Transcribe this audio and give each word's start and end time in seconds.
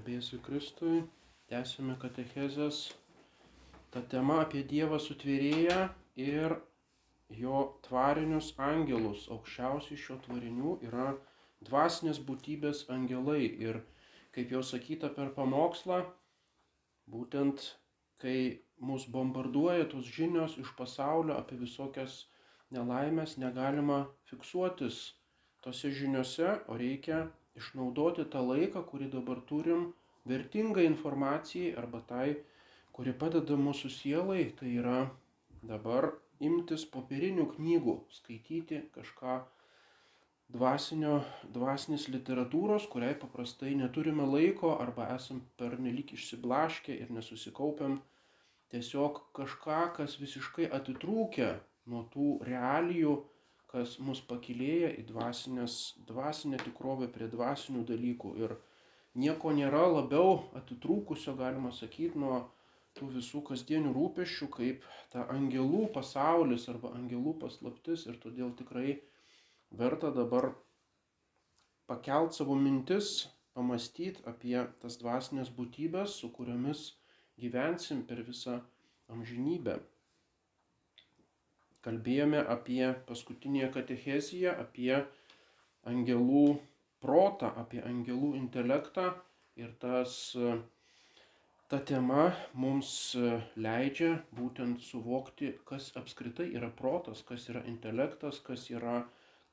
Garbėsiu 0.00 0.38
Kristui, 0.40 0.98
tęsime 1.52 1.92
katechezės. 2.00 2.76
Ta 3.92 4.00
tema 4.12 4.38
apie 4.40 4.62
Dievą 4.64 4.96
sutvėrėją 4.96 5.80
ir 6.24 6.54
jo 7.36 7.58
tvarinius 7.84 8.48
angelus. 8.56 9.26
Aukščiausi 9.34 9.98
šio 10.00 10.16
tvarinių 10.24 10.78
yra 10.88 11.10
dvasinės 11.68 12.22
būtybės 12.30 12.86
angelai. 12.96 13.44
Ir 13.66 13.82
kaip 14.32 14.54
jau 14.56 14.62
sakyta 14.64 15.10
per 15.18 15.34
pamokslą, 15.36 15.98
būtent 17.16 17.66
kai 18.24 18.38
mus 18.78 19.04
bombarduoja 19.04 19.84
tos 19.92 20.08
žinios 20.08 20.56
iš 20.64 20.72
pasaulio 20.80 21.36
apie 21.36 21.60
visokias 21.60 22.22
nelaimės, 22.72 23.36
negalima 23.36 24.06
fiksuotis 24.32 25.02
tose 25.60 25.92
žiniuose, 25.92 26.56
o 26.72 26.80
reikia 26.80 27.26
išnaudoti 27.58 28.26
tą 28.32 28.42
laiką, 28.46 28.84
kurį 28.90 29.10
dabar 29.14 29.40
turim, 29.50 29.90
vertingai 30.30 30.86
informacijai 30.88 31.74
arba 31.82 32.02
tai, 32.10 32.28
kuri 32.96 33.14
padeda 33.22 33.56
mūsų 33.56 33.90
sielai, 33.94 34.42
tai 34.58 34.74
yra 34.82 34.98
dabar 35.62 36.12
imtis 36.40 36.84
popierinių 36.92 37.46
knygų, 37.54 37.96
skaityti 38.16 38.84
kažką 38.94 39.40
dvasinio, 40.54 41.20
dvasinės 41.54 42.08
literatūros, 42.10 42.88
kuriai 42.92 43.14
paprastai 43.18 43.74
neturime 43.78 44.26
laiko 44.26 44.74
arba 44.82 45.10
esam 45.14 45.42
per 45.60 45.78
nelik 45.78 46.14
išsiblaškę 46.16 46.96
ir 46.96 47.12
nesusikaupiam. 47.14 48.00
Tiesiog 48.70 49.18
kažką, 49.34 49.80
kas 49.96 50.16
visiškai 50.22 50.68
atitrūkia 50.78 51.56
nuo 51.90 52.04
tų 52.12 52.36
realijų, 52.46 53.16
kas 53.70 53.98
mus 54.02 54.20
pakilėja 54.26 54.90
į 54.98 55.04
dvasinę 55.10 56.58
tikrovę 56.64 57.08
prie 57.14 57.28
dvasinių 57.30 57.84
dalykų. 57.86 58.32
Ir 58.42 58.56
nieko 59.14 59.52
nėra 59.54 59.84
labiau 59.86 60.40
atitrūkusio, 60.58 61.36
galima 61.38 61.70
sakyti, 61.74 62.18
nuo 62.18 62.40
tų 62.98 63.12
visų 63.14 63.42
kasdienių 63.46 63.92
rūpešių, 63.94 64.48
kaip 64.56 64.86
ta 65.12 65.26
angelų 65.34 65.84
pasaulis 65.94 66.66
arba 66.72 66.90
angelų 66.98 67.36
paslaptis. 67.44 68.08
Ir 68.10 68.18
todėl 68.22 68.50
tikrai 68.58 68.98
verta 69.70 70.10
dabar 70.14 70.50
pakelt 71.90 72.34
savo 72.34 72.58
mintis, 72.58 73.28
pamastyti 73.54 74.26
apie 74.30 74.58
tas 74.82 74.98
dvasinės 74.98 75.54
būtybės, 75.54 76.18
su 76.18 76.30
kuriomis 76.34 76.90
gyvensim 77.40 78.02
per 78.06 78.22
visą 78.26 78.60
amžinybę 79.10 79.78
kalbėjome 81.84 82.42
apie 82.54 82.82
paskutinėje 83.08 83.70
katecheziją, 83.76 84.56
apie 84.64 84.92
angelų 85.88 86.58
protą, 87.04 87.52
apie 87.62 87.80
angelų 87.86 88.34
intelektą. 88.40 89.10
Ir 89.60 89.72
tas, 89.82 90.12
ta 91.68 91.80
tema 91.90 92.30
mums 92.54 92.92
leidžia 93.56 94.12
būtent 94.36 94.80
suvokti, 94.84 95.52
kas 95.68 95.90
apskritai 96.00 96.48
yra 96.56 96.70
protas, 96.82 97.24
kas 97.26 97.48
yra 97.52 97.64
intelektas, 97.68 98.40
kas 98.46 98.68
yra 98.72 99.02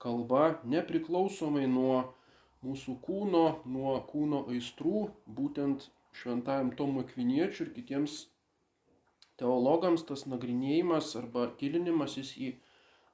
kalba, 0.03 0.59
nepriklausomai 0.64 1.66
nuo 1.67 2.05
mūsų 2.66 2.98
kūno, 3.03 3.45
nuo 3.70 3.98
kūno 4.09 4.45
aistrų, 4.53 5.08
būtent 5.39 5.89
šventajam 6.17 6.72
Tomui 6.78 7.05
Kviniečiui 7.09 7.67
ir 7.67 7.73
kitiems 7.75 8.23
teologams 9.39 10.05
tas 10.07 10.25
nagrinėjimas 10.30 11.13
arba 11.19 11.47
gilinimasis 11.59 12.33
į 12.41 12.53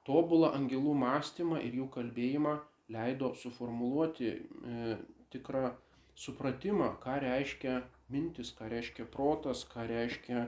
tobulą 0.08 0.52
angelų 0.58 0.94
mąstymą 1.00 1.60
ir 1.64 1.78
jų 1.80 1.88
kalbėjimą 1.96 2.58
leido 2.94 3.32
suformuluoti 3.40 4.30
e, 4.34 4.96
tikrą 5.32 5.70
supratimą, 6.14 6.94
ką 7.02 7.18
reiškia 7.24 7.80
mintis, 8.12 8.52
ką 8.54 8.68
reiškia 8.70 9.06
protas, 9.10 9.64
ką 9.68 9.86
reiškia 9.88 10.46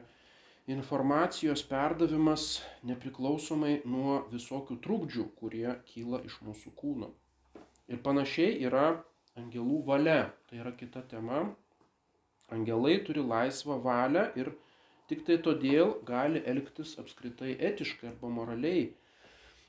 informacijos 0.70 1.62
perdavimas 1.66 2.60
nepriklausomai 2.86 3.80
nuo 3.86 4.20
visokių 4.32 4.78
trukdžių, 4.82 5.28
kurie 5.40 5.68
kyla 5.90 6.22
iš 6.26 6.40
mūsų 6.46 6.72
kūno. 6.78 7.10
Ir 7.86 8.02
panašiai 8.02 8.58
yra 8.66 8.88
angelų 9.38 9.82
valia. 9.86 10.32
Tai 10.48 10.60
yra 10.62 10.72
kita 10.74 11.04
tema. 11.10 11.44
Angelai 12.52 12.98
turi 13.06 13.22
laisvą 13.22 13.78
valią 13.82 14.26
ir 14.38 14.52
tik 15.10 15.24
tai 15.26 15.36
todėl 15.46 15.96
gali 16.08 16.42
elgtis 16.52 16.96
apskritai 17.02 17.56
etiškai 17.70 18.12
arba 18.12 18.30
moraliai. 18.38 18.86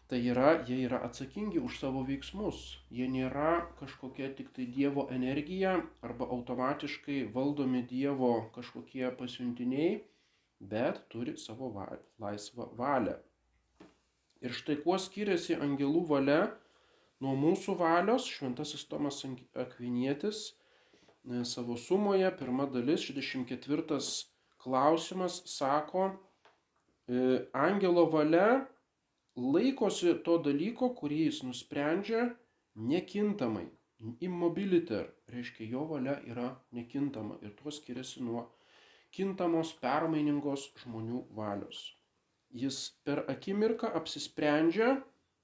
Tai 0.08 0.20
yra, 0.24 0.52
jie 0.68 0.78
yra 0.88 1.02
atsakingi 1.04 1.60
už 1.60 1.80
savo 1.82 2.02
veiksmus. 2.08 2.60
Jie 2.98 3.10
nėra 3.12 3.68
kažkokia 3.80 4.30
tik 4.38 4.54
tai 4.56 4.68
Dievo 4.78 5.04
energija 5.12 5.74
arba 6.10 6.30
automatiškai 6.36 7.26
valdomi 7.34 7.82
Dievo 7.90 8.30
kažkokie 8.56 9.10
pasiuntiniai, 9.20 9.98
bet 10.60 11.02
turi 11.12 11.36
savo 11.38 11.74
va 11.76 11.90
laisvą 12.24 12.70
valią. 12.80 13.18
Ir 14.40 14.56
štai 14.56 14.78
kuo 14.86 14.96
skiriasi 15.02 15.58
angelų 15.68 16.06
valia 16.14 16.40
nuo 17.20 17.36
mūsų 17.44 17.76
valios, 17.82 18.30
šventasis 18.32 18.88
Tomas 18.88 19.20
Akvinietis 19.58 20.42
e, 20.48 21.44
savo 21.44 21.76
sumoje, 21.76 22.30
pirma 22.40 22.70
dalis, 22.72 23.04
64 23.10 23.92
klausimas 24.68 25.42
sako, 25.46 26.10
e, 27.08 27.48
angelo 27.54 28.06
valia 28.12 28.66
laikosi 29.38 30.18
to 30.26 30.36
dalyko, 30.44 30.92
kurį 31.00 31.20
jis 31.30 31.44
nusprendžia 31.48 32.26
nekintamai. 32.76 33.68
Immobiliter 34.22 35.08
reiškia 35.32 35.70
jo 35.72 35.86
valia 35.90 36.18
yra 36.30 36.50
nekintama 36.76 37.40
ir 37.42 37.56
tuo 37.58 37.72
skiriasi 37.72 38.26
nuo 38.26 38.44
kintamos 39.16 39.72
permainingos 39.80 40.68
žmonių 40.84 41.24
valios. 41.38 41.80
Jis 42.52 42.82
per 43.08 43.24
akimirką 43.32 43.90
apsisprendžia 43.98 44.98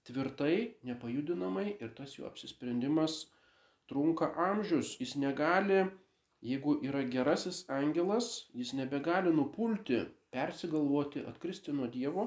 tvirtai, 0.07 0.75
nepajudinamai 0.83 1.77
ir 1.79 1.95
tas 1.95 2.17
jo 2.19 2.27
apsisprendimas 2.27 3.23
trunka 3.87 4.33
amžius. 4.49 4.97
Jis 4.99 5.15
negali 5.15 5.85
Jeigu 6.43 6.73
yra 6.83 7.01
gerasis 7.07 7.63
angelas, 7.71 8.29
jis 8.51 8.73
nebegali 8.75 9.31
nupulti, 9.31 10.01
persigalvoti, 10.35 11.21
atkristi 11.29 11.71
nuo 11.71 11.87
Dievo, 11.87 12.25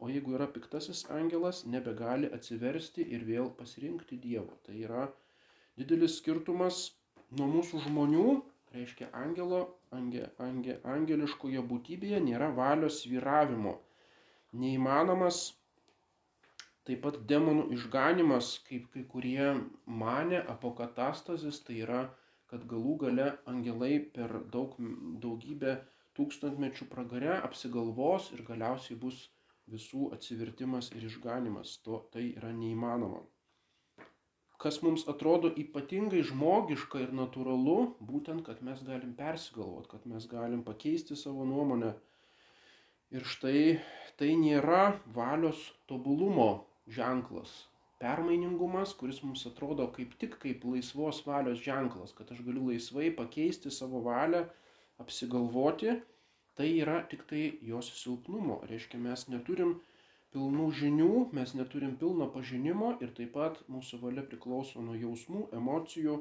o 0.00 0.08
jeigu 0.08 0.32
yra 0.36 0.46
piktasis 0.54 1.02
angelas, 1.12 1.66
nebegali 1.74 2.30
atsiversti 2.36 3.04
ir 3.16 3.26
vėl 3.28 3.50
pasirinkti 3.58 4.16
Dievo. 4.22 4.56
Tai 4.64 4.78
yra 4.86 5.02
didelis 5.76 6.16
skirtumas 6.22 6.78
nuo 7.36 7.50
mūsų 7.50 7.82
žmonių, 7.84 8.26
reiškia 8.72 9.10
angelo, 9.24 9.60
ange, 9.92 10.30
ange, 10.46 10.78
angeliškoje 10.94 11.60
būtybėje 11.72 12.20
nėra 12.24 12.48
valios 12.56 13.02
sviravimo. 13.04 13.76
Neįmanomas 14.56 15.42
taip 16.88 17.04
pat 17.04 17.20
demonų 17.28 17.68
išganimas, 17.76 18.54
kaip 18.66 18.88
kai 18.94 19.04
kurie 19.12 19.52
mane, 19.84 20.40
apokatastazis, 20.54 21.60
tai 21.66 21.82
yra 21.84 22.00
kad 22.50 22.66
galų 22.70 22.96
gale 23.04 23.26
angelai 23.50 23.96
per 24.14 24.36
daug, 24.54 24.76
daugybę 25.22 25.76
tūkstantmečių 26.18 26.88
pragare 26.90 27.36
apsigalvos 27.38 28.30
ir 28.36 28.42
galiausiai 28.46 28.98
bus 29.04 29.28
visų 29.70 30.10
atsivertimas 30.16 30.90
ir 30.96 31.06
išganimas. 31.06 31.76
To 31.86 32.02
tai 32.12 32.32
yra 32.32 32.50
neįmanoma. 32.56 33.22
Kas 34.60 34.82
mums 34.84 35.06
atrodo 35.08 35.48
ypatingai 35.62 36.20
žmogiška 36.28 37.00
ir 37.00 37.14
natūralu, 37.16 37.76
būtent, 38.04 38.42
kad 38.44 38.60
mes 38.66 38.82
galim 38.84 39.14
persigalvoti, 39.16 39.88
kad 39.94 40.04
mes 40.10 40.26
galim 40.28 40.60
pakeisti 40.66 41.16
savo 41.16 41.46
nuomonę. 41.48 41.94
Ir 43.16 43.24
štai 43.24 43.62
tai 44.20 44.34
nėra 44.36 44.98
valios 45.16 45.62
tobulumo 45.88 46.50
ženklas, 46.98 47.54
permainingumas, 48.00 48.94
kuris 48.96 49.20
mums 49.22 49.44
atrodo 49.50 49.86
kaip 49.96 50.16
tik 50.20 50.38
kaip 50.42 50.64
laisvos 50.64 51.20
valios 51.26 51.60
ženklas, 51.64 52.14
kad 52.16 52.32
aš 52.32 52.40
galiu 52.46 52.70
laisvai 52.70 53.10
pakeisti 53.16 53.72
savo 53.74 54.00
valią, 54.06 54.46
apsigalvoti, 55.00 55.98
tai 56.56 56.70
yra 56.80 57.00
tik 57.10 57.26
tai 57.28 57.44
jos 57.64 57.92
silpnumo. 58.00 58.60
Reiškia, 58.70 59.00
mes 59.00 59.26
neturim 59.32 59.76
pilnų 60.34 60.66
žinių, 60.80 61.12
mes 61.36 61.54
neturim 61.58 61.96
pilno 62.00 62.28
pažinimo 62.34 62.94
ir 63.04 63.12
taip 63.16 63.34
pat 63.36 63.60
mūsų 63.72 64.00
valia 64.04 64.24
priklauso 64.26 64.82
nuo 64.84 64.96
jausmų, 64.98 65.48
emocijų, 65.60 66.20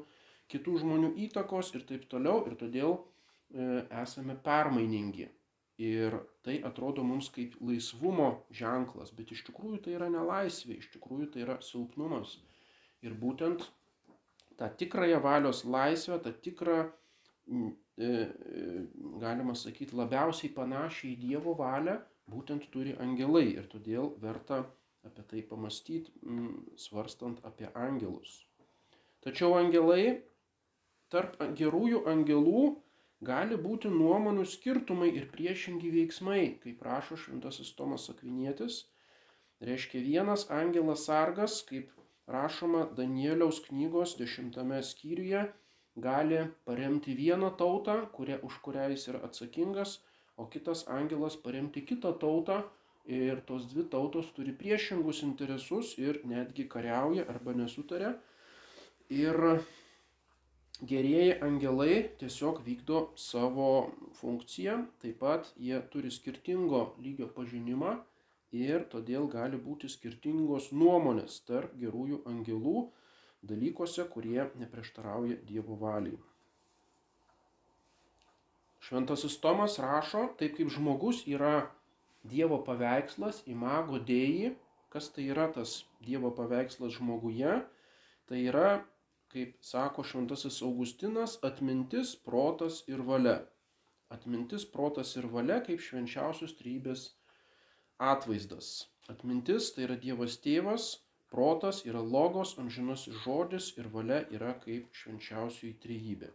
kitų 0.51 0.79
žmonių 0.83 1.13
įtakos 1.27 1.73
ir 1.77 1.85
taip 1.89 2.07
toliau 2.11 2.43
ir 2.49 2.55
todėl 2.59 2.95
e, 2.95 3.85
esame 4.01 4.35
permainingi. 4.45 5.29
Ir 5.79 6.17
tai 6.43 6.57
atrodo 6.67 7.05
mums 7.07 7.29
kaip 7.31 7.53
laisvumo 7.63 8.29
ženklas, 8.51 9.13
bet 9.15 9.31
iš 9.31 9.45
tikrųjų 9.47 9.77
tai 9.85 9.93
yra 9.95 10.09
nelaisvė, 10.11 10.75
iš 10.81 10.89
tikrųjų 10.95 11.29
tai 11.31 11.45
yra 11.45 11.55
silpnumas. 11.63 12.33
Ir 12.99 13.15
būtent 13.15 13.63
tą 14.59 14.67
tikrąją 14.81 15.21
valios 15.23 15.63
laisvę, 15.63 16.17
tą 16.25 16.33
tikrą, 16.47 16.81
e, 16.83 18.09
e, 18.09 18.09
galima 19.23 19.55
sakyti, 19.55 19.95
labiausiai 19.95 20.51
panašiai 20.57 21.13
į 21.13 21.21
Dievo 21.21 21.55
valią, 21.55 21.95
būtent 22.27 22.67
turi 22.73 22.97
angelai. 22.99 23.47
Ir 23.55 23.71
todėl 23.71 24.11
verta 24.19 24.65
apie 25.07 25.23
tai 25.31 25.45
pamastyti, 25.47 26.11
svarstant 26.75 27.39
apie 27.47 27.71
angelus. 27.71 28.41
Tačiau 29.23 29.55
angelai 29.55 30.19
tarp 31.11 31.39
gerųjų 31.55 32.03
angelų 32.11 32.67
gali 33.25 33.57
būti 33.59 33.91
nuomonių 33.91 34.45
skirtumai 34.47 35.09
ir 35.15 35.27
priešingi 35.33 35.91
veiksmai, 35.91 36.43
kaip 36.63 36.81
rašo 36.85 37.17
šventasis 37.19 37.73
Tomas 37.75 38.09
Akvinietis. 38.13 38.85
Reiškia 39.59 40.01
vienas 40.05 40.45
angelas 40.55 41.05
sargas, 41.09 41.59
kaip 41.67 41.91
rašoma 42.31 42.85
Danieliaus 42.95 43.59
knygos 43.65 44.15
dešimtame 44.19 44.79
skyriuje, 44.83 45.49
gali 45.99 46.45
paremti 46.65 47.15
vieną 47.17 47.51
tautą, 47.59 48.05
kurie, 48.15 48.39
už 48.39 48.61
kurią 48.63 48.89
jis 48.93 49.07
yra 49.11 49.23
atsakingas, 49.27 49.99
o 50.37 50.45
kitas 50.47 50.85
angelas 50.87 51.35
paremti 51.35 51.83
kitą 51.83 52.13
tautą 52.21 52.61
ir 53.09 53.41
tos 53.49 53.65
dvi 53.73 53.83
tautos 53.91 54.29
turi 54.35 54.53
priešingus 54.55 55.23
interesus 55.25 55.97
ir 55.97 56.21
netgi 56.23 56.67
kariauja 56.71 57.25
arba 57.33 57.55
nesutarė. 57.57 58.13
Ir 59.09 59.35
gerieji 60.81 61.39
angelai 61.43 62.09
tiesiog 62.19 62.61
vykdo 62.63 63.09
savo 63.15 63.91
funkciją, 64.19 64.85
taip 65.01 65.19
pat 65.19 65.51
jie 65.59 65.81
turi 65.91 66.11
skirtingo 66.11 66.93
lygio 67.03 67.27
pažinimą 67.35 67.97
ir 68.55 68.85
todėl 68.93 69.27
gali 69.29 69.59
būti 69.59 69.89
skirtingos 69.91 70.71
nuomonės 70.71 71.41
tarp 71.47 71.75
gerųjų 71.81 72.21
angelų 72.31 72.87
dalykuose, 73.43 74.05
kurie 74.13 74.47
neprieštarauja 74.59 75.39
Dievo 75.47 75.75
valiai. 75.79 76.17
Šventasis 78.79 79.35
Tomas 79.43 79.77
rašo, 79.83 80.29
taip 80.39 80.55
kaip 80.57 80.71
žmogus 80.71 81.25
yra 81.27 81.69
Dievo 82.23 82.59
paveikslas, 82.63 83.43
imago 83.47 83.99
dėjai, 83.99 84.55
kas 84.89 85.11
tai 85.11 85.27
yra 85.29 85.49
tas 85.51 85.83
Dievo 86.03 86.31
paveikslas 86.35 86.95
žmoguje, 86.95 87.59
tai 88.27 88.39
yra 88.47 88.79
kaip 89.33 89.55
sako 89.61 90.03
šventasis 90.03 90.61
Augustinas, 90.65 91.37
atmintis, 91.45 92.15
protas 92.25 92.81
ir 92.91 93.03
valia. 93.05 93.37
Atmintis, 94.09 94.65
protas 94.65 95.15
ir 95.19 95.27
valia 95.29 95.59
kaip 95.65 95.83
švenčiausios 95.85 96.55
trybės 96.57 97.05
atvaizdas. 97.99 98.89
Atmintis 99.09 99.69
tai 99.75 99.85
yra 99.85 99.97
Dievas 100.01 100.39
tėvas, 100.41 100.89
protas 101.33 101.83
yra 101.85 102.01
logos, 102.01 102.55
amžinasis 102.61 103.21
žodis 103.23 103.71
ir 103.77 103.89
valia 103.93 104.23
yra 104.33 104.55
kaip 104.63 104.89
švenčiausioji 104.97 105.75
trejybė. 105.83 106.29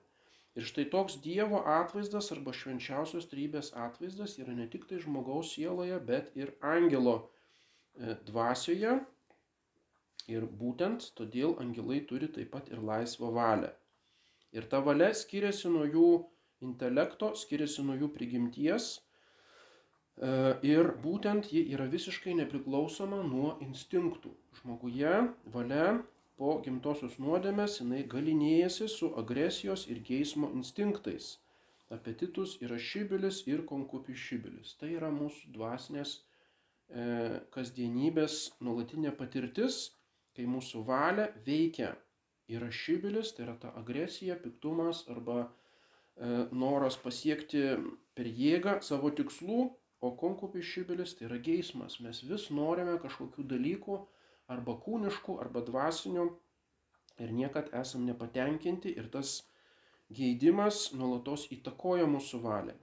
Ir 0.54 0.66
štai 0.68 0.84
toks 0.90 1.16
Dievo 1.22 1.64
atvaizdas 1.66 2.30
arba 2.34 2.54
švenčiausios 2.54 3.26
trybės 3.30 3.72
atvaizdas 3.86 4.36
yra 4.38 4.54
ne 4.54 4.68
tik 4.70 4.86
tai 4.90 5.00
žmogaus 5.02 5.50
sieloje, 5.56 5.98
bet 6.10 6.30
ir 6.38 6.52
angelo 6.74 7.16
e, 7.24 8.14
dvasioje, 8.28 9.00
Ir 10.32 10.46
būtent 10.60 11.10
todėl 11.18 11.56
angelai 11.60 12.00
turi 12.08 12.30
taip 12.32 12.52
pat 12.54 12.70
ir 12.72 12.80
laisvą 12.80 13.32
valią. 13.34 13.72
Ir 14.56 14.68
ta 14.70 14.80
valia 14.80 15.10
skiriasi 15.12 15.68
nuo 15.68 15.84
jų 15.84 16.08
intelekto, 16.64 17.34
skiriasi 17.36 17.84
nuo 17.84 17.96
jų 17.98 18.08
prigimties. 18.14 18.86
E, 20.16 20.30
ir 20.64 20.92
būtent 21.04 21.50
ji 21.52 21.64
yra 21.74 21.88
visiškai 21.90 22.36
nepriklausoma 22.40 23.20
nuo 23.26 23.54
instinktų. 23.66 24.32
Žmoguje 24.60 25.14
valia 25.56 25.88
po 26.38 26.58
gimtosios 26.64 27.18
nuodėmės 27.22 27.80
jinai 27.80 28.04
galinėjasi 28.10 28.88
su 28.90 29.10
agresijos 29.20 29.88
ir 29.90 30.00
geismo 30.06 30.50
instinktais. 30.54 31.34
Apetitus 31.94 32.56
yra 32.64 32.78
šibilis 32.80 33.42
ir 33.50 33.66
konkupišibilis. 33.68 34.76
Tai 34.80 34.88
yra 34.94 35.10
mūsų 35.14 35.52
dvasinės 35.58 36.14
e, 36.16 37.42
kasdienybės 37.54 38.38
nuolatinė 38.64 39.12
patirtis, 39.18 39.90
kai 40.34 40.46
mūsų 40.50 40.82
valia 40.88 41.28
veikia 41.46 41.94
įrašybilis, 42.50 43.32
tai 43.34 43.46
yra 43.46 43.54
ta 43.60 43.72
agresija, 43.78 44.36
piktumas 44.40 45.04
arba 45.12 45.44
e, 45.44 45.48
noras 46.52 46.98
pasiekti 47.00 47.64
per 48.14 48.28
jėgą 48.28 48.80
savo 48.84 49.10
tikslų, 49.14 49.70
o 50.04 50.10
konkupišibilis 50.20 51.16
tai 51.16 51.28
yra 51.30 51.38
geismas. 51.40 51.98
Mes 52.04 52.20
vis 52.28 52.50
norime 52.52 52.98
kažkokių 53.00 53.46
dalykų 53.54 53.98
arba 54.52 54.76
kūniškų, 54.84 55.38
arba 55.40 55.64
dvasinių 55.64 56.26
ir 57.24 57.32
niekad 57.32 57.70
esam 57.80 58.04
nepatenkinti 58.08 58.92
ir 58.98 59.08
tas 59.12 59.38
geidimas 60.12 60.90
nuolatos 60.92 61.46
įtakoja 61.54 62.08
mūsų 62.10 62.42
valią. 62.44 62.74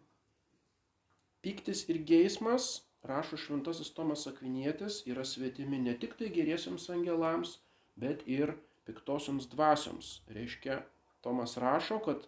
Piktis 1.45 1.83
ir 1.89 2.01
geismas 2.05 2.71
rašo 3.03 3.37
šventasis 3.37 3.93
Tomas 3.93 4.27
Akvinietis, 4.27 5.01
yra 5.09 5.25
svetimi 5.25 5.79
ne 5.81 5.95
tik 5.99 6.17
tai 6.19 6.29
geriesiams 6.33 6.89
angelams, 6.93 7.57
bet 7.95 8.23
ir 8.29 8.53
piktosioms 8.85 9.49
dvasioms. 9.51 10.21
Reiškia, 10.29 10.81
Tomas 11.21 11.57
rašo, 11.61 11.99
kad 12.05 12.25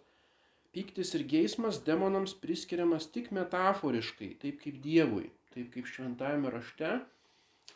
piktis 0.74 1.14
ir 1.18 1.25
geismas 1.30 1.81
demonams 1.86 2.34
priskiriamas 2.42 3.10
tik 3.14 3.31
metaforiškai, 3.34 4.34
taip 4.42 4.62
kaip 4.62 4.80
Dievui, 4.84 5.30
taip 5.54 5.74
kaip 5.74 5.90
šventajame 5.90 6.54
rašte, 6.54 7.00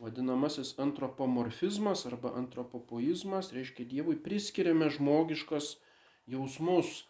vadinamasis 0.01 0.75
antropomorfizmas 0.81 2.05
arba 2.09 2.33
antropopoizmas, 2.37 3.51
reiškia 3.53 3.85
Dievui 3.89 4.17
priskiriame 4.21 4.89
žmogiškas 4.93 5.75
jausmus, 6.29 7.05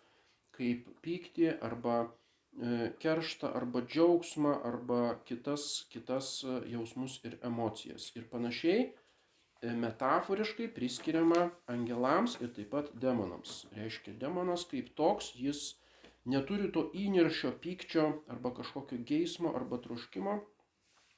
kaip 0.56 0.88
pyktį 1.04 1.52
arba 1.64 2.08
kerštą 2.58 3.52
arba 3.54 3.84
džiaugsmą 3.86 4.54
arba 4.66 5.20
kitas, 5.26 5.86
kitas 5.94 6.44
e, 6.44 6.62
jausmus 6.72 7.20
ir 7.26 7.38
emocijas. 7.46 8.10
Ir 8.18 8.26
panašiai 8.32 8.80
e, 9.62 9.74
metaforiškai 9.78 10.72
priskiriama 10.74 11.52
angelams 11.70 12.40
ir 12.42 12.50
taip 12.56 12.72
pat 12.74 12.90
demonams. 12.98 13.68
Reiškia, 13.78 14.16
demonas 14.18 14.66
kaip 14.72 14.90
toks, 14.98 15.36
jis 15.38 15.76
neturi 16.26 16.72
to 16.74 16.88
įniršio, 16.98 17.54
pykčio 17.62 18.08
arba 18.28 18.56
kažkokio 18.58 19.04
geismo 19.06 19.54
arba 19.56 19.78
troškimo. 19.84 20.40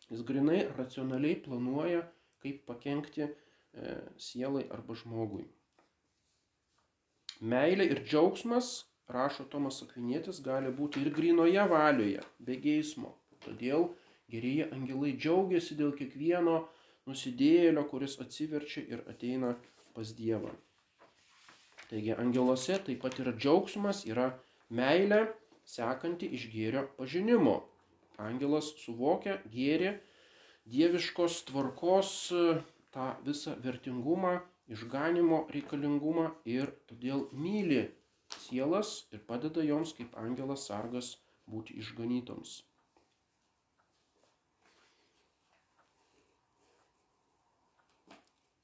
Jis 0.10 0.26
grinai 0.28 0.66
racionaliai 0.76 1.40
planuoja, 1.46 2.04
kaip 2.44 2.66
pakengti 2.68 3.30
e, 3.30 3.32
sielai 4.20 4.68
arba 4.76 4.98
žmogui. 5.00 5.48
Meilė 7.40 7.86
ir 7.88 8.04
džiaugsmas 8.04 8.89
rašo 9.10 9.46
Tomas 9.50 9.82
Akvinietis, 9.84 10.42
gali 10.46 10.72
būti 10.74 11.02
ir 11.04 11.12
grinoje 11.16 11.66
valioje, 11.72 12.22
be 12.40 12.58
geismo. 12.62 13.16
Todėl 13.46 13.90
gerieji 14.30 14.70
angelai 14.76 15.16
džiaugiasi 15.18 15.78
dėl 15.80 15.96
kiekvieno 15.98 16.60
nusidėjėlio, 17.10 17.86
kuris 17.90 18.20
atsiverčia 18.22 18.84
ir 18.94 19.04
ateina 19.10 19.56
pas 19.96 20.14
Dievą. 20.18 20.54
Taigi 21.90 22.14
angeluose 22.14 22.78
taip 22.86 23.02
pat 23.02 23.18
yra 23.24 23.34
džiaugsmas, 23.34 24.04
yra 24.06 24.30
meilė, 24.70 25.24
sekanti 25.66 26.30
iš 26.38 26.46
gėrio 26.54 26.86
pažinimo. 27.00 27.56
Angelas 28.22 28.70
suvokia 28.84 29.40
gėrį, 29.50 29.96
dieviškos 30.70 31.44
tvarkos 31.50 32.12
tą 32.94 33.08
visą 33.26 33.56
vertingumą, 33.64 34.38
išganimo 34.70 35.48
reikalingumą 35.54 36.28
ir 36.46 36.70
todėl 36.92 37.26
myli 37.34 37.88
sielas 38.38 39.08
ir 39.14 39.22
padeda 39.26 39.64
joms 39.66 39.94
kaip 39.98 40.16
angelas 40.22 40.68
sargas 40.70 41.16
būti 41.50 41.78
išganytoms. 41.82 42.60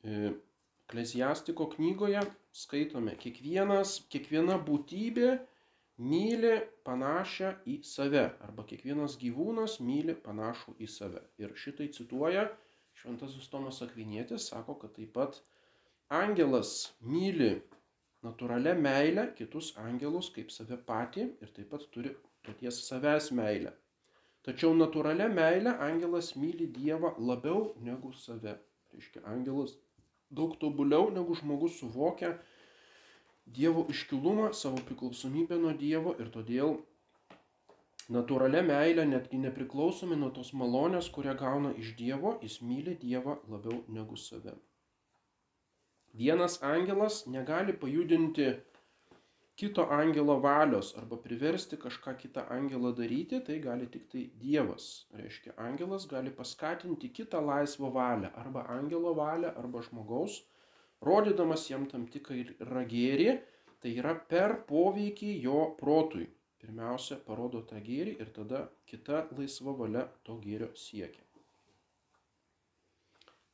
E, 0.05 0.33
Klesiastiko 0.85 1.65
knygoje 1.71 2.21
skaitome, 2.53 3.15
kiekvienas, 3.17 3.97
kiekviena 4.13 4.59
būtybė 4.67 5.31
myli 5.97 6.59
panašią 6.85 7.55
į 7.65 7.79
save, 7.87 8.27
arba 8.45 8.65
kiekvienas 8.69 9.15
gyvūnas 9.17 9.79
myli 9.81 10.13
panašų 10.27 10.75
į 10.77 10.89
save. 10.91 11.23
Ir 11.41 11.55
šitai 11.57 11.89
cituoja 11.95 12.45
Šventasis 12.95 13.49
Tomas 13.51 13.81
Akvinėtis, 13.83 14.51
sako, 14.51 14.77
kad 14.79 14.93
taip 14.95 15.11
pat 15.17 15.41
angelas 16.13 16.93
myli 17.01 17.57
natūralia 18.25 18.75
meile 18.87 19.29
kitus 19.37 19.71
angelus 19.85 20.31
kaip 20.35 20.51
save 20.53 20.77
patį 20.89 21.25
ir 21.45 21.51
taip 21.57 21.71
pat 21.73 21.87
turi 21.95 22.13
paties 22.47 22.81
savęs 22.89 23.31
meilę. 23.39 23.73
Tačiau 24.45 24.75
natūralia 24.77 25.27
meile 25.31 25.73
angelas 25.87 26.33
myli 26.37 26.67
Dievą 26.79 27.15
labiau 27.29 27.71
negu 27.87 28.11
save. 28.13 28.57
Reiškia, 28.93 29.23
angelas 29.31 29.77
daug 30.29 30.57
tobuliau 30.61 31.09
negu 31.13 31.37
žmogus 31.39 31.79
suvokia 31.79 32.35
Dievo 33.45 33.85
iškilumą, 33.93 34.51
savo 34.57 34.81
priklausomybę 34.85 35.57
nuo 35.61 35.73
Dievo 35.77 36.15
ir 36.21 36.29
todėl 36.33 36.79
natūralia 38.15 38.63
meilė, 38.65 39.05
netgi 39.09 39.37
nepriklausomi 39.43 40.17
nuo 40.17 40.31
tos 40.33 40.49
malonės, 40.61 41.11
kurią 41.13 41.35
gauna 41.41 41.73
iš 41.81 41.93
Dievo, 41.99 42.39
jis 42.41 42.61
myli 42.65 42.95
Dievą 43.01 43.37
labiau 43.49 43.83
negu 43.97 44.17
save. 44.17 44.55
Vienas 46.15 46.57
angelas 46.63 47.25
negali 47.27 47.75
pajudinti 47.81 48.47
kito 49.59 49.87
angelo 49.91 50.39
valios 50.43 50.93
arba 50.99 51.17
priversti 51.27 51.79
kažką 51.79 52.15
kitą 52.19 52.45
angelą 52.57 52.91
daryti, 52.95 53.41
tai 53.47 53.59
gali 53.63 53.87
tik 53.87 54.07
tai 54.11 54.25
Dievas. 54.43 55.07
Reiškia, 55.15 55.55
angelas 55.57 56.07
gali 56.11 56.31
paskatinti 56.31 57.09
kitą 57.09 57.43
laisvą 57.45 57.91
valią, 57.95 58.31
arba 58.35 58.67
angelo 58.77 59.15
valią, 59.15 59.51
arba 59.59 59.83
žmogaus, 59.89 60.43
rodydamas 61.01 61.67
jam 61.71 61.87
tam 61.91 62.07
tikrą 62.11 62.87
gėrį, 62.95 63.35
Tai 63.85 63.91
yra 64.01 64.15
per 64.31 64.53
poveikį 64.69 65.27
jo 65.43 65.59
protui. 65.77 66.23
Pirmiausia, 66.63 67.19
parodo 67.27 67.59
tą 67.69 67.77
gėrį 67.87 68.15
ir 68.23 68.31
tada 68.37 68.63
kita 68.89 69.19
laisva 69.37 69.75
valia 69.81 70.07
to 70.25 70.39
gėrio 70.45 70.71
siekia. 70.83 71.24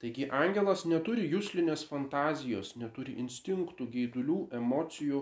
Taigi 0.02 0.26
angelas 0.34 0.82
neturi 0.90 1.28
jūslinės 1.30 1.84
fantazijos, 1.86 2.74
neturi 2.82 3.14
instinktų, 3.22 3.86
geidulių, 3.94 4.38
emocijų 4.58 5.20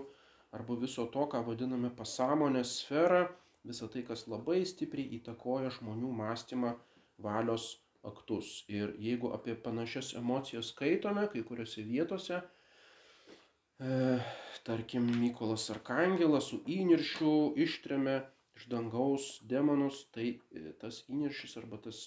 arba 0.56 0.76
viso 0.80 1.04
to, 1.12 1.26
ką 1.28 1.42
vadiname 1.44 1.90
pasąmonės 1.98 2.78
sferą, 2.80 3.26
visą 3.68 3.90
tai, 3.92 4.02
kas 4.08 4.24
labai 4.32 4.62
stipriai 4.64 5.18
įtakoja 5.18 5.72
žmonių 5.76 6.12
mąstymą, 6.22 6.72
valios 7.20 7.74
aktus. 8.08 8.64
Ir 8.72 8.94
jeigu 8.98 9.34
apie 9.36 9.54
panašias 9.66 10.14
emocijas 10.16 10.72
skaitome 10.72 11.26
kai 11.32 11.42
kuriuose 11.44 11.84
vietose, 11.84 12.40
e, 12.40 14.20
tarkim, 14.64 15.10
Mykolas 15.20 15.68
Arkangelas 15.74 16.48
su 16.54 16.62
įniršiu 16.64 17.34
ištrėmė 17.66 18.16
iš 18.56 18.66
dangaus 18.72 19.28
demonus, 19.52 20.06
tai 20.14 20.38
e, 20.56 20.72
tas 20.80 21.02
įniršis 21.12 21.58
arba 21.60 21.82
tas 21.84 22.06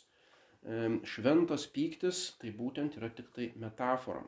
šventas 1.03 1.65
pyktis, 1.75 2.37
tai 2.39 2.53
būtent 2.55 2.95
yra 2.99 3.09
tik 3.11 3.33
tai 3.35 3.51
metafora. 3.59 4.23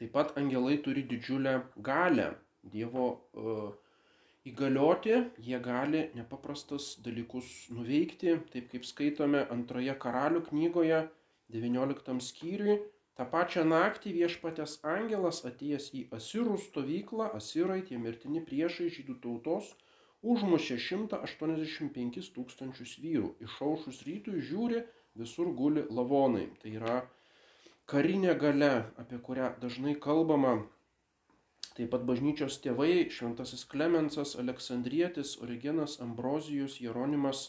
Taip 0.00 0.10
pat 0.16 0.32
angelai 0.40 0.80
turi 0.82 1.04
didžiulę 1.06 1.60
galę 1.86 2.32
Dievo 2.62 3.06
uh, 3.34 3.70
įgalioti, 4.46 5.14
jie 5.38 5.58
gali 5.62 6.02
nepaprastas 6.16 6.96
dalykus 7.02 7.48
nuveikti, 7.74 8.36
taip 8.54 8.70
kaip 8.72 8.86
skaitome 8.86 9.44
antroje 9.54 9.94
karalių 10.04 10.42
knygoje, 10.48 11.04
19 11.54 12.18
skyriui. 12.26 12.80
Ta 13.18 13.26
pačią 13.28 13.62
naktį 13.68 14.14
viešpatės 14.16 14.78
angelas 14.88 15.42
atėjęs 15.44 15.90
į 15.98 16.06
Asirų 16.16 16.56
stovyklą, 16.64 17.28
Asirai 17.36 17.82
tie 17.86 17.98
mirtini 18.00 18.40
priešai 18.42 18.88
žydų 18.94 19.18
tautos, 19.22 19.74
užmušė 20.22 20.78
185 20.88 22.30
tūkstančius 22.36 22.98
vyrų. 23.02 23.32
Išaušus 23.46 24.02
rytui 24.08 24.42
žiūri, 24.50 24.84
visur 25.18 25.50
guli 25.58 25.86
lavonai. 25.90 26.48
Tai 26.62 26.76
yra 26.78 27.00
karinė 27.90 28.36
gale, 28.38 28.74
apie 29.02 29.18
kurią 29.18 29.54
dažnai 29.62 29.98
kalbama 30.00 30.60
Taip 31.72 31.88
pat 31.94 32.02
bažnyčios 32.04 32.58
tėvai 32.60 33.06
Šventasis 33.08 33.62
Klemensas, 33.64 34.34
Aleksandrietis, 34.40 35.38
Origenas, 35.40 35.94
Ambrozijus, 36.04 36.74
Jeronimas 36.84 37.46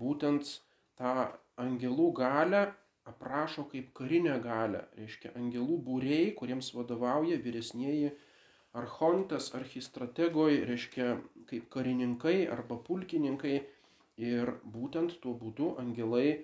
būtent 0.00 0.48
tą 0.96 1.12
angelų 1.60 2.06
galę 2.16 2.62
aprašo 3.10 3.66
kaip 3.68 3.90
karinę 3.98 4.38
galę. 4.46 4.86
Reiškia 4.96 5.34
angelų 5.36 5.76
būrėjai, 5.90 6.32
kuriems 6.40 6.72
vadovauja 6.72 7.36
vyresnieji 7.44 8.14
archontas, 8.76 9.50
archistrategoj, 9.54 10.60
reiškia 10.68 11.16
kaip 11.50 11.70
karininkai 11.74 12.44
arba 12.50 12.78
pulkininkai. 12.86 13.60
Ir 14.20 14.52
būtent 14.68 15.16
tuo 15.22 15.32
būdu 15.32 15.74
angelai 15.80 16.28
e, 16.28 16.42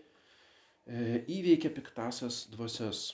įveikia 1.29 1.69
piktasias 1.77 2.47
dvasias. 2.49 3.11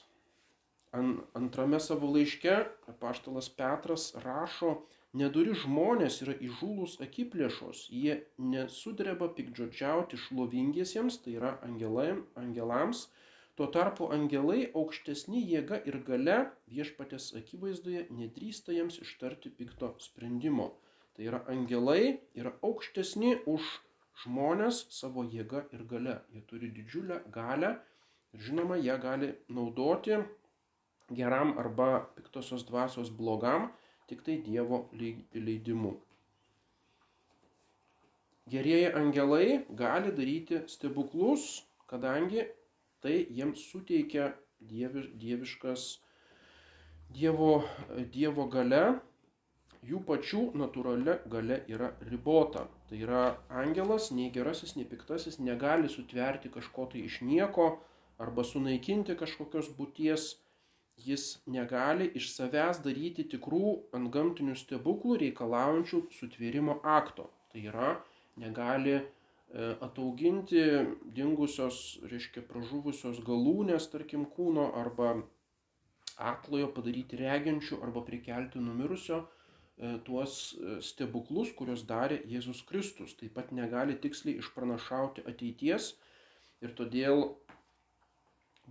Antrame 0.93 1.81
savo 1.81 2.11
laiške 2.15 2.53
apaštalas 2.93 3.49
Petras 3.59 4.11
rašo, 4.23 4.75
neduri 5.17 5.57
žmonės 5.57 6.21
yra 6.25 6.35
įžūlus 6.49 6.99
akiplėšos, 7.05 7.87
jie 7.91 8.19
nesudreba 8.53 9.31
pikdžodžiauti 9.39 10.21
šlovingiesiems, 10.27 11.19
tai 11.25 11.39
yra 11.41 11.55
angelai, 11.65 12.13
angelams, 12.43 13.07
tuo 13.63 13.69
tarpu 13.71 14.07
angelai 14.11 14.63
aukštesni 14.75 15.41
jėga 15.47 15.77
ir 15.87 16.01
gale 16.07 16.37
viešpatės 16.67 17.29
akivaizdoje 17.39 18.01
nedrįsta 18.11 18.73
jiems 18.75 18.97
ištarti 19.05 19.53
pikto 19.55 19.93
sprendimo. 20.03 20.65
Tai 21.15 21.29
yra 21.29 21.39
angelai 21.53 22.17
yra 22.35 22.51
aukštesni 22.67 23.37
už 23.53 23.69
žmonės 24.25 24.81
savo 24.91 25.23
jėga 25.23 25.61
ir 25.77 25.85
gale. 25.93 26.17
Jie 26.35 26.43
turi 26.51 26.73
didžiulę 26.75 27.21
galę 27.37 27.71
ir 28.35 28.43
žinoma, 28.49 28.81
jie 28.83 28.97
gali 29.05 29.29
naudoti 29.47 30.19
geram 31.15 31.55
arba 31.63 32.09
piktosios 32.17 32.65
dvasios 32.67 33.13
blogam, 33.15 33.69
tik 34.11 34.25
tai 34.27 34.41
Dievo 34.43 34.89
leidimu. 34.99 35.93
Gerieji 38.51 38.91
angelai 39.05 39.63
gali 39.71 40.11
daryti 40.19 40.65
stebuklus, 40.67 41.63
kadangi 41.87 42.49
tai 43.03 43.19
jiems 43.31 43.67
suteikia 43.71 44.33
dievi, 44.61 45.09
dieviškas 45.19 45.91
Dievo, 47.13 47.61
dievo 48.09 48.47
gale, 48.49 48.85
jų 49.85 49.99
pačių 50.09 50.43
natūralia 50.57 51.19
gale 51.29 51.59
yra 51.69 51.91
ribota. 52.09 52.63
Tai 52.89 53.01
yra 53.05 53.25
angelas, 53.63 54.07
nei 54.17 54.31
gerasis, 54.33 54.73
nei 54.79 54.87
piktasis, 54.89 55.37
negali 55.49 55.91
sutverti 55.93 56.49
kažko 56.55 56.87
tai 56.95 57.03
iš 57.09 57.19
nieko 57.27 57.67
arba 58.23 58.47
sunaikinti 58.49 59.19
kažkokios 59.21 59.69
būties 59.77 60.25
jis 61.05 61.27
negali 61.47 62.09
iš 62.21 62.31
savęs 62.37 62.81
daryti 62.87 63.27
tikrų 63.35 63.75
antgamtinių 63.99 64.57
stebuklų 64.61 65.19
reikalaujančių 65.27 66.03
sutvėrimo 66.17 66.79
akto. 66.97 67.29
Tai 67.53 67.67
yra, 67.73 67.91
negali 68.41 68.97
e, 69.01 69.05
atauginti 69.53 70.63
dingusios, 71.13 72.01
reiškia, 72.09 72.41
pražuvusios 72.49 73.21
galūnės, 73.27 73.91
tarkim, 73.93 74.25
kūno 74.37 74.71
arba 74.81 75.19
aklojo 76.17 76.71
padaryti 76.75 77.19
regiančių 77.21 77.81
arba 77.85 78.03
prikelti 78.07 78.61
numirusio 78.63 79.23
e, 79.23 79.99
tuos 80.07 80.53
e, 80.55 80.79
stebuklus, 80.85 81.53
kuriuos 81.57 81.85
darė 81.89 82.21
Jėzus 82.29 82.63
Kristus. 82.69 83.17
Taip 83.19 83.35
pat 83.37 83.53
negali 83.53 83.97
tiksliai 83.99 84.41
išpranašauti 84.43 85.25
ateities 85.29 85.93
ir 86.63 86.75
todėl 86.79 87.25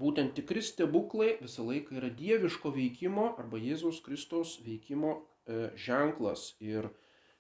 būtent 0.01 0.35
tikri 0.37 0.63
stebuklai 0.63 1.35
visą 1.41 1.65
laiką 1.67 1.97
yra 1.99 2.11
dieviško 2.21 2.71
veikimo 2.77 3.31
arba 3.41 3.59
Jėzaus 3.61 4.01
Kristaus 4.05 4.57
veikimo 4.65 5.17
e, 5.17 5.69
ženklas 5.75 6.53
ir 6.63 6.89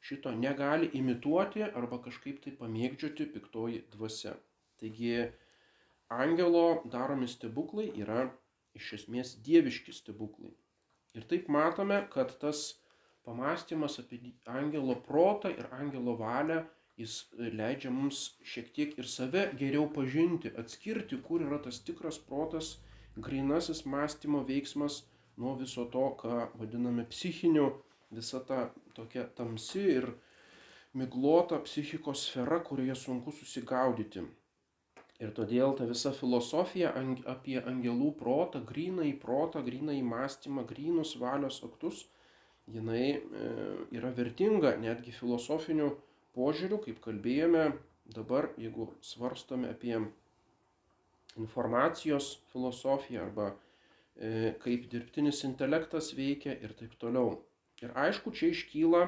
šito 0.01 0.31
negali 0.35 0.89
imituoti 0.97 1.63
arba 1.63 2.01
kažkaip 2.05 2.41
tai 2.43 2.53
pamėgdžioti 2.59 3.27
piktoji 3.35 3.83
dvasia. 3.95 4.33
Taigi 4.81 5.13
angelo 6.11 6.65
daromi 6.95 7.29
stebuklai 7.29 7.87
yra 8.03 8.25
iš 8.77 8.93
esmės 8.99 9.35
dieviški 9.45 9.93
stebuklai. 9.93 10.51
Ir 11.15 11.27
taip 11.31 11.49
matome, 11.51 11.99
kad 12.13 12.33
tas 12.43 12.63
pamastymas 13.27 13.99
apie 14.01 14.33
angelo 14.59 14.95
protą 15.07 15.51
ir 15.53 15.67
angelo 15.77 16.15
valią 16.19 16.61
jis 17.01 17.15
leidžia 17.59 17.91
mums 17.93 18.21
šiek 18.53 18.71
tiek 18.75 18.97
ir 19.01 19.07
save 19.07 19.43
geriau 19.61 19.87
pažinti, 19.95 20.51
atskirti, 20.63 21.19
kur 21.27 21.43
yra 21.45 21.59
tas 21.65 21.79
tikras 21.87 22.19
protas, 22.29 22.73
grinasis 23.27 23.85
mąstymo 23.93 24.43
veiksmas 24.49 25.01
nuo 25.37 25.55
viso 25.61 25.85
to, 25.95 26.05
ką 26.21 26.41
vadiname 26.59 27.05
psichiniu, 27.13 27.71
visa 28.11 28.41
ta 28.47 28.69
tokia 28.95 29.25
tamsi 29.37 29.83
ir 29.95 30.11
miglota 30.93 31.59
psichikos 31.63 32.27
sfera, 32.27 32.59
kurioje 32.59 32.95
sunku 32.99 33.31
susigaudyti. 33.31 34.25
Ir 35.21 35.33
todėl 35.37 35.75
ta 35.77 35.85
visa 35.85 36.11
filosofija 36.17 36.95
apie 37.29 37.59
angelų 37.61 38.09
protą, 38.17 38.63
gryną 38.65 39.05
į 39.05 39.13
protą, 39.21 39.61
gryną 39.67 39.93
į 39.93 40.01
mąstymą, 40.07 40.65
grynus 40.71 41.13
valios 41.21 41.61
aktus, 41.67 42.07
jinai 42.71 43.05
e, 43.13 43.51
yra 43.97 44.09
vertinga 44.17 44.73
netgi 44.81 45.13
filosofiniu 45.13 45.91
požiūrių, 46.35 46.81
kaip 46.87 47.03
kalbėjome, 47.05 47.67
dabar 48.15 48.49
jeigu 48.57 48.89
svarstome 49.05 49.69
apie 49.69 49.93
informacijos 51.37 52.33
filosofiją 52.51 53.27
arba 53.27 53.51
e, 53.51 54.55
kaip 54.63 54.89
dirbtinis 54.91 55.45
intelektas 55.47 56.11
veikia 56.17 56.57
ir 56.65 56.73
taip 56.79 56.97
toliau. 56.99 57.37
Ir 57.81 57.93
aišku, 57.97 58.33
čia 58.37 58.51
iškyla 58.53 59.07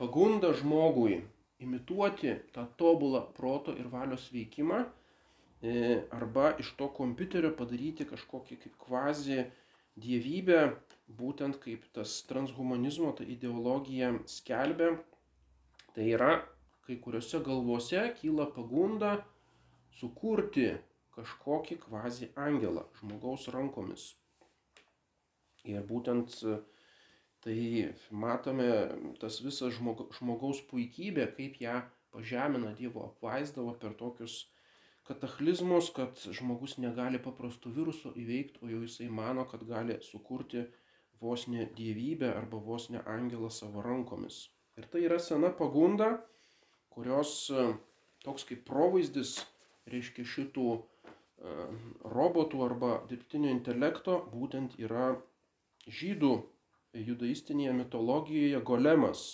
pagunda 0.00 0.52
žmogui 0.56 1.22
imituoti 1.64 2.34
tą 2.52 2.66
tobulą 2.80 3.24
proto 3.36 3.72
ir 3.72 3.88
valios 3.88 4.26
veikimą 4.34 4.82
e, 4.84 6.02
arba 6.12 6.52
iš 6.60 6.74
to 6.78 6.90
kompiuterio 6.92 7.54
padaryti 7.56 8.04
kažkokį 8.10 8.60
kaip 8.66 8.76
kvazi 8.84 9.44
dievybę, 9.96 10.60
būtent 11.08 11.60
kaip 11.62 11.86
tas 11.94 12.18
transhumanizmo, 12.28 13.14
ta 13.16 13.24
ideologija 13.24 14.10
skelbia, 14.28 14.96
Tai 15.94 16.08
yra, 16.10 16.32
kai 16.82 16.96
kuriuose 16.98 17.38
galvose 17.46 18.00
kyla 18.18 18.48
pagunda 18.50 19.12
sukurti 19.94 20.72
kažkokį 21.14 21.76
kvazi 21.84 22.26
angelą 22.46 22.82
žmogaus 22.98 23.44
rankomis. 23.54 24.08
Ir 25.70 25.86
būtent 25.86 26.34
tai 27.44 27.92
matome 28.10 28.70
tas 29.20 29.38
visas 29.44 29.76
žmogaus 29.76 30.62
puikybė, 30.70 31.28
kaip 31.36 31.60
ją 31.60 31.82
pažemina 32.14 32.72
Dievo 32.78 33.04
apvaizdavo 33.10 33.74
per 33.82 33.92
tokius 34.00 34.44
kataklizmus, 35.04 35.90
kad 35.92 36.20
žmogus 36.38 36.78
negali 36.80 37.20
paprastų 37.20 37.74
virusų 37.76 38.14
įveikti, 38.22 38.62
o 38.64 38.70
jau 38.72 38.80
jisai 38.86 39.10
mano, 39.12 39.44
kad 39.50 39.66
gali 39.68 39.98
sukurti 40.06 40.64
vos 41.20 41.44
ne 41.48 41.66
dievybę 41.76 42.32
arba 42.32 42.60
vos 42.60 42.88
ne 42.94 43.02
angelą 43.04 43.50
savo 43.52 43.84
rankomis. 43.84 44.46
Ir 44.80 44.88
tai 44.90 45.04
yra 45.04 45.20
sena 45.20 45.52
pagunda, 45.52 46.16
kurios 46.94 47.52
toks 48.24 48.48
kaip 48.48 48.64
provaizdis, 48.64 49.36
reiškia 49.92 50.24
šitų 50.24 50.66
e, 50.72 50.80
robotų 52.08 52.64
arba 52.64 52.96
dirbtinio 53.10 53.52
intelekto, 53.52 54.16
būtent 54.32 54.78
yra 54.80 55.12
žydų 55.84 56.32
judaistinėje 56.94 57.74
mitologijoje 57.80 58.60
golemas. 58.70 59.26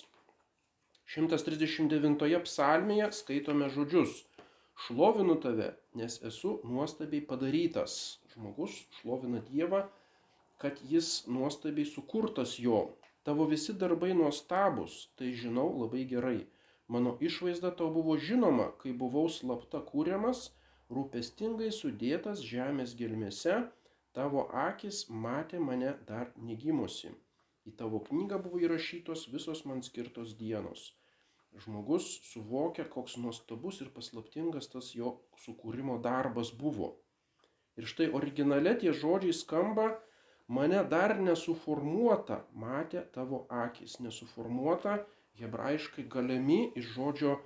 139 1.10 2.42
psalmėje 2.46 3.10
skaitome 3.12 3.68
žodžius 3.74 4.22
Šlovinu 4.80 5.34
tave, 5.36 5.74
nes 5.94 6.14
esu 6.24 6.50
nuostabiai 6.64 7.20
padarytas. 7.30 7.94
Žmogus 8.32 8.78
šlovina 8.96 9.42
Dievą, 9.48 9.82
kad 10.62 10.80
jis 10.92 11.26
nuostabiai 11.28 11.84
sukurtas 11.84 12.54
jo. 12.58 12.78
Tavo 13.28 13.44
visi 13.50 13.74
darbai 13.82 14.14
nuostabus, 14.16 14.94
tai 15.20 15.34
žinau 15.42 15.66
labai 15.82 16.06
gerai. 16.14 16.38
Mano 16.88 17.12
išvaizda 17.28 17.74
tau 17.76 17.90
buvo 17.92 18.16
žinoma, 18.28 18.70
kai 18.80 18.94
buvau 19.02 19.26
slapta 19.28 19.82
kūriamas, 19.90 20.46
rūpestingai 20.88 21.68
sudėtas 21.76 22.40
žemės 22.52 22.96
gelmėse, 23.02 23.58
tavo 24.16 24.46
akis 24.64 25.04
matė 25.26 25.60
mane 25.60 25.92
dar 26.08 26.32
negimusi. 26.48 27.12
Į 27.70 27.76
tavo 27.78 28.02
knygą 28.10 28.42
buvo 28.42 28.62
įrašytos 28.66 29.28
visos 29.34 29.62
man 29.70 29.86
skirtos 29.86 30.34
dienos 30.42 30.90
žmogus 31.58 32.20
suvokia, 32.30 32.84
koks 32.84 33.16
nuostabus 33.16 33.80
ir 33.84 33.90
paslaptingas 33.94 34.70
tas 34.72 34.92
jo 34.94 35.16
sukūrimo 35.44 35.98
darbas 36.02 36.52
buvo. 36.62 36.94
Ir 37.78 37.88
štai 37.90 38.10
originale 38.16 38.74
tie 38.78 38.92
žodžiai 38.94 39.34
skamba, 39.36 39.88
mane 40.48 40.82
dar 40.92 41.16
nesuformuota, 41.18 42.42
matė 42.54 43.04
tavo 43.14 43.44
akis, 43.62 43.98
nesuformuota, 44.04 45.00
hebrajiškai 45.40 46.06
galemi 46.14 46.60
iš 46.76 46.92
žodžio 46.96 47.38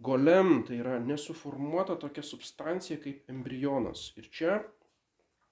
golem, 0.00 0.62
tai 0.68 0.78
yra 0.82 0.98
nesuformuota 1.00 1.96
tokia 2.04 2.24
substancija 2.26 3.00
kaip 3.02 3.28
embrionas. 3.32 4.10
Ir 4.20 4.28
čia, 4.36 4.60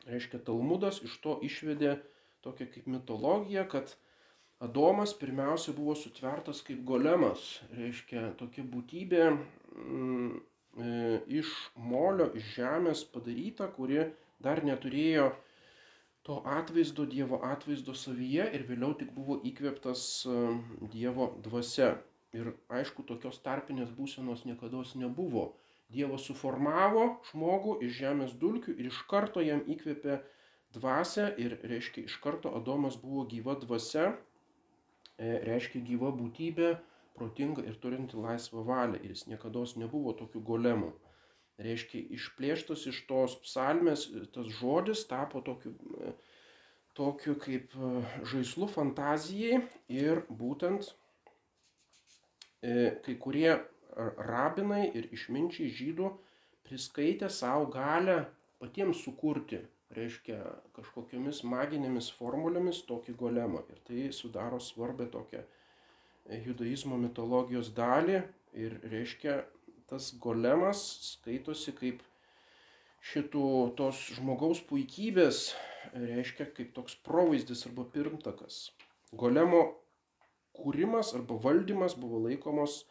reiškia, 0.07 0.43
Talmudas 0.47 1.03
iš 1.07 1.19
to 1.25 1.39
išvedė 1.47 1.99
tokią 2.45 2.71
kaip 2.75 2.87
mitologiją, 2.89 3.67
kad 3.69 3.97
Adomas 4.61 5.15
pirmiausia 5.17 5.73
buvo 5.73 5.95
sutvertas 5.97 6.59
kaip 6.61 6.83
golemas, 6.85 7.45
reiškia 7.73 8.35
tokia 8.37 8.61
būtybė 8.69 9.23
mm, 9.33 10.35
e, 10.85 10.91
iš 11.41 11.53
molio, 11.81 12.27
iš 12.37 12.51
žemės 12.59 13.07
padaryta, 13.15 13.71
kuri 13.73 14.03
dar 14.45 14.61
neturėjo 14.69 15.31
to 16.29 16.43
atvaizdo, 16.59 17.09
Dievo 17.09 17.41
atvaizdo 17.49 17.97
savyje 17.97 18.51
ir 18.59 18.69
vėliau 18.69 18.93
tik 19.01 19.17
buvo 19.17 19.39
įkvėptas 19.49 20.05
e, 20.29 20.37
Dievo 20.93 21.33
dvasia. 21.49 21.95
Ir 22.37 22.53
aišku, 22.69 23.09
tokios 23.09 23.41
tarpinės 23.43 23.89
būsenos 23.97 24.45
niekada 24.45 24.85
nebuvo. 25.01 25.55
Dievas 25.89 26.29
suformavo 26.29 27.07
žmogų 27.33 27.81
iš 27.89 27.97
žemės 28.05 28.37
dulkių 28.37 28.77
ir 28.77 28.93
iš 28.93 29.01
karto 29.09 29.41
jam 29.41 29.65
įkvėpė 29.65 30.21
dvasę 30.77 31.33
ir 31.41 31.57
reiškia 31.65 32.05
iš 32.05 32.21
karto 32.23 32.53
Adomas 32.55 33.01
buvo 33.01 33.25
gyva 33.25 33.57
dvasia 33.59 34.13
reiškia 35.21 35.83
gyva 35.85 36.11
būtybė, 36.17 36.73
protinga 37.19 37.65
ir 37.69 37.77
turinti 37.83 38.17
laisvą 38.17 38.65
valią. 38.67 39.01
Ir 39.03 39.15
jis 39.15 39.27
niekada 39.29 39.65
nebuvo 39.77 40.15
tokiu 40.17 40.41
golemu. 40.41 40.93
Reiškia, 41.61 42.01
išplėštas 42.17 42.87
iš 42.89 43.03
tos 43.09 43.35
psalmės, 43.45 44.07
tas 44.33 44.49
žodis 44.61 45.05
tapo 45.05 45.43
tokiu, 45.45 45.75
e, 46.01 46.15
tokiu 46.97 47.35
kaip 47.37 47.75
e, 47.77 47.91
žaislu 48.33 48.71
fantazijai 48.71 49.61
ir 49.93 50.25
būtent 50.31 50.95
kai 52.61 53.15
kurie 53.17 53.55
rabinai 53.97 54.91
ir 54.93 55.09
išminčiai 55.17 55.71
žydų 55.73 56.11
priskaitė 56.69 57.31
savo 57.33 57.71
galę 57.73 58.27
patiems 58.61 59.01
sukurti 59.05 59.63
reiškia 59.97 60.39
kažkokiamis 60.77 61.43
maginėmis 61.47 62.11
formulėmis 62.19 62.85
tokį 62.89 63.17
golemą. 63.19 63.65
Ir 63.73 63.81
tai 63.89 64.11
sudaro 64.15 64.61
svarbę 64.63 65.09
tokią 65.11 65.43
judaizmo 66.47 66.99
mitologijos 67.01 67.73
dalį 67.75 68.21
ir 68.59 68.79
reiškia 68.93 69.41
tas 69.91 70.13
golemas 70.23 70.83
skaitosi 71.09 71.75
kaip 71.75 72.05
šitų 73.11 73.45
tos 73.79 73.99
žmogaus 74.15 74.61
puikybės, 74.69 75.51
reiškia 75.97 76.51
kaip 76.55 76.75
toks 76.77 76.95
provaizdis 77.07 77.65
arba 77.67 77.87
pirmtakas. 77.95 78.69
Golemo 79.11 79.63
kūrimas 80.55 81.15
arba 81.17 81.39
valdymas 81.43 81.97
buvo 81.99 82.21
laikomos 82.29 82.85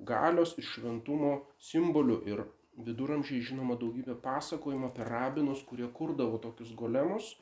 galios 0.00 0.56
ir 0.58 0.66
šventumo 0.66 1.34
simboliu 1.60 2.18
ir 2.26 2.42
viduramžiai 2.86 3.42
žinoma 3.44 3.76
daugybė 3.80 4.16
pasakojimų 4.24 4.90
apie 4.90 5.06
rabinus, 5.08 5.62
kurie 5.68 5.88
kurdavo 5.94 6.40
tokius 6.42 6.72
golemus. 6.76 7.34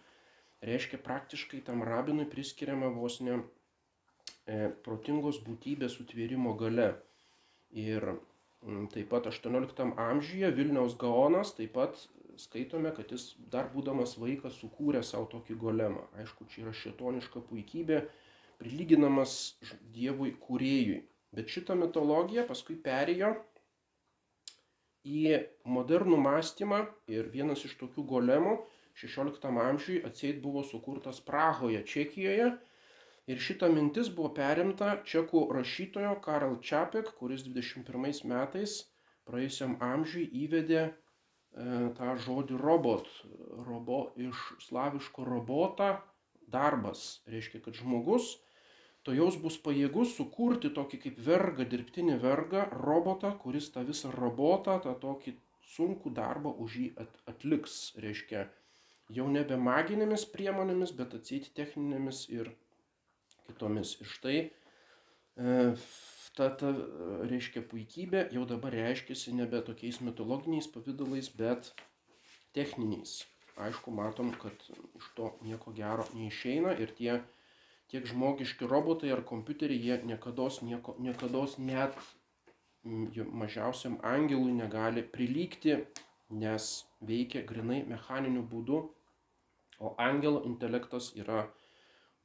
Reiškia, 0.64 0.98
praktiškai 1.04 1.62
tam 1.66 1.84
rabinui 1.86 2.26
priskiriama 2.30 2.90
vos 2.94 3.20
ne 3.22 3.38
e, 3.38 4.70
protingos 4.84 5.38
būtybės 5.46 5.98
sutvėrimo 5.98 6.56
gale. 6.58 6.90
Ir 7.70 8.04
m, 8.10 8.86
taip 8.90 9.10
pat 9.12 9.28
18 9.30 9.92
amžiuje 10.08 10.50
Vilniaus 10.56 10.96
Gaonas 10.98 11.54
taip 11.58 11.76
pat 11.76 12.00
skaitome, 12.38 12.90
kad 12.94 13.10
jis 13.12 13.32
dar 13.52 13.68
būdamas 13.72 14.16
vaikas 14.18 14.58
sukūrė 14.62 15.02
savo 15.06 15.28
tokį 15.32 15.58
golemą. 15.58 16.06
Aišku, 16.22 16.46
čia 16.50 16.64
yra 16.66 16.74
šetoniška 16.74 17.42
puikybė, 17.50 18.02
prilyginamas 18.62 19.58
Dievui 19.94 20.34
kūrėjui. 20.42 21.02
Bet 21.34 21.50
šitą 21.52 21.76
mitologiją 21.76 22.46
paskui 22.48 22.78
perėjo 22.84 23.34
į 25.06 25.38
modernų 25.68 26.18
mąstymą 26.24 26.82
ir 27.12 27.30
vienas 27.34 27.64
iš 27.68 27.76
tokių 27.82 28.04
golemų 28.12 28.56
16 28.98 29.50
amžiui 29.62 30.00
atseit 30.06 30.40
buvo 30.42 30.64
sukurtas 30.66 31.20
Prahoje, 31.20 31.84
Čekijoje. 31.86 32.50
Ir 33.28 33.42
šita 33.44 33.68
mintis 33.68 34.08
buvo 34.08 34.32
perimta 34.34 34.96
čekų 35.06 35.42
rašytojo 35.52 36.14
Karl 36.24 36.56
Čapek, 36.64 37.12
kuris 37.20 37.44
21 37.46 38.24
metais 38.30 38.78
praėjusiam 39.28 39.76
amžiui 39.84 40.24
įvedė 40.44 40.80
e, 40.86 40.92
tą 41.98 42.14
žodį 42.24 42.56
robot, 42.62 43.10
robo 43.68 44.00
iš 44.16 44.40
slaviško 44.64 45.26
robota 45.28 45.90
darbas. 46.48 47.20
Reiškia, 47.28 47.60
kad 47.66 47.76
žmogus 47.76 48.38
to 49.06 49.14
jaus 49.16 49.36
bus 49.40 49.56
pajėgus 49.64 50.14
sukurti 50.18 50.70
tokį 50.74 51.00
kaip 51.04 51.20
vergą, 51.26 51.66
dirbtinį 51.72 52.18
vergą, 52.22 52.64
robotą, 52.84 53.32
kuris 53.42 53.70
tą 53.74 53.84
visą 53.88 54.12
robotą, 54.14 54.78
tą 54.84 54.94
tokį 55.04 55.36
sunkų 55.74 56.12
darbą 56.16 56.54
už 56.64 56.78
jį 56.82 56.88
atliks. 57.30 57.78
Reiškia, 58.04 58.46
jau 59.14 59.28
nebe 59.32 59.56
maginėmis 59.60 60.26
priemonėmis, 60.34 60.94
bet 60.98 61.16
atsėti 61.18 61.54
techninėmis 61.56 62.26
ir 62.34 62.52
kitomis. 63.48 63.96
Ir 64.02 64.12
štai 64.12 64.36
e, 64.44 65.56
ta, 66.36 66.50
ta, 66.60 66.74
reiškia, 67.30 67.64
puikybė 67.70 68.28
jau 68.36 68.44
dabar 68.48 68.76
reiškiasi 68.76 69.34
nebe 69.38 69.62
tokiais 69.64 70.02
mitologiniais 70.04 70.70
pavydalais, 70.74 71.32
bet 71.40 71.72
techniniais. 72.56 73.22
Aišku, 73.58 73.90
matom, 73.90 74.30
kad 74.38 74.54
iš 74.70 75.08
to 75.16 75.32
nieko 75.42 75.72
gero 75.74 76.04
neišeina 76.14 76.76
ir 76.78 76.92
tie 76.94 77.16
tiek 77.88 78.06
žmogiški 78.06 78.68
robotai 78.68 79.12
ar 79.14 79.24
kompiuteriai, 79.24 79.80
jie 79.80 79.98
niekada, 80.10 80.48
nieko, 80.62 80.94
niekada 80.98 81.44
net 81.58 81.96
mažiausiam 83.42 83.98
angelui 84.02 84.52
negali 84.52 85.02
prilygti, 85.02 85.78
nes 86.30 86.68
veikia 87.00 87.42
grinai 87.48 87.82
mechaniniu 87.88 88.42
būdu, 88.52 88.82
o 89.80 89.94
angelo 89.98 90.42
intelektas 90.44 91.12
yra 91.16 91.46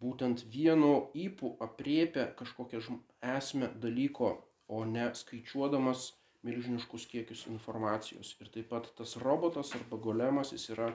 būtent 0.04 0.44
vienu 0.56 1.10
įpū 1.16 1.54
apriepia 1.64 2.28
kažkokią 2.40 2.82
esmę 3.36 3.72
dalyko, 3.86 4.34
o 4.68 4.84
ne 4.86 5.08
skaičiuodamas 5.16 6.12
milžiniškus 6.44 7.08
kiekius 7.12 7.46
informacijos. 7.48 8.36
Ir 8.42 8.52
taip 8.52 8.70
pat 8.74 8.90
tas 8.98 9.16
robotas 9.24 9.72
arba 9.78 10.00
golemas 10.08 10.52
jis 10.56 10.70
yra 10.76 10.90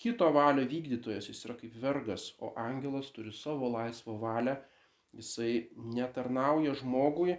kito 0.00 0.28
valią 0.34 0.66
vykdytojas, 0.70 1.28
jis 1.30 1.44
yra 1.46 1.56
kaip 1.60 1.74
vergas, 1.82 2.30
o 2.42 2.52
angelas 2.60 3.10
turi 3.14 3.32
savo 3.32 3.70
laisvą 3.72 4.16
valią, 4.20 4.56
jisai 5.14 5.68
netarnauja 5.94 6.74
žmogui, 6.80 7.36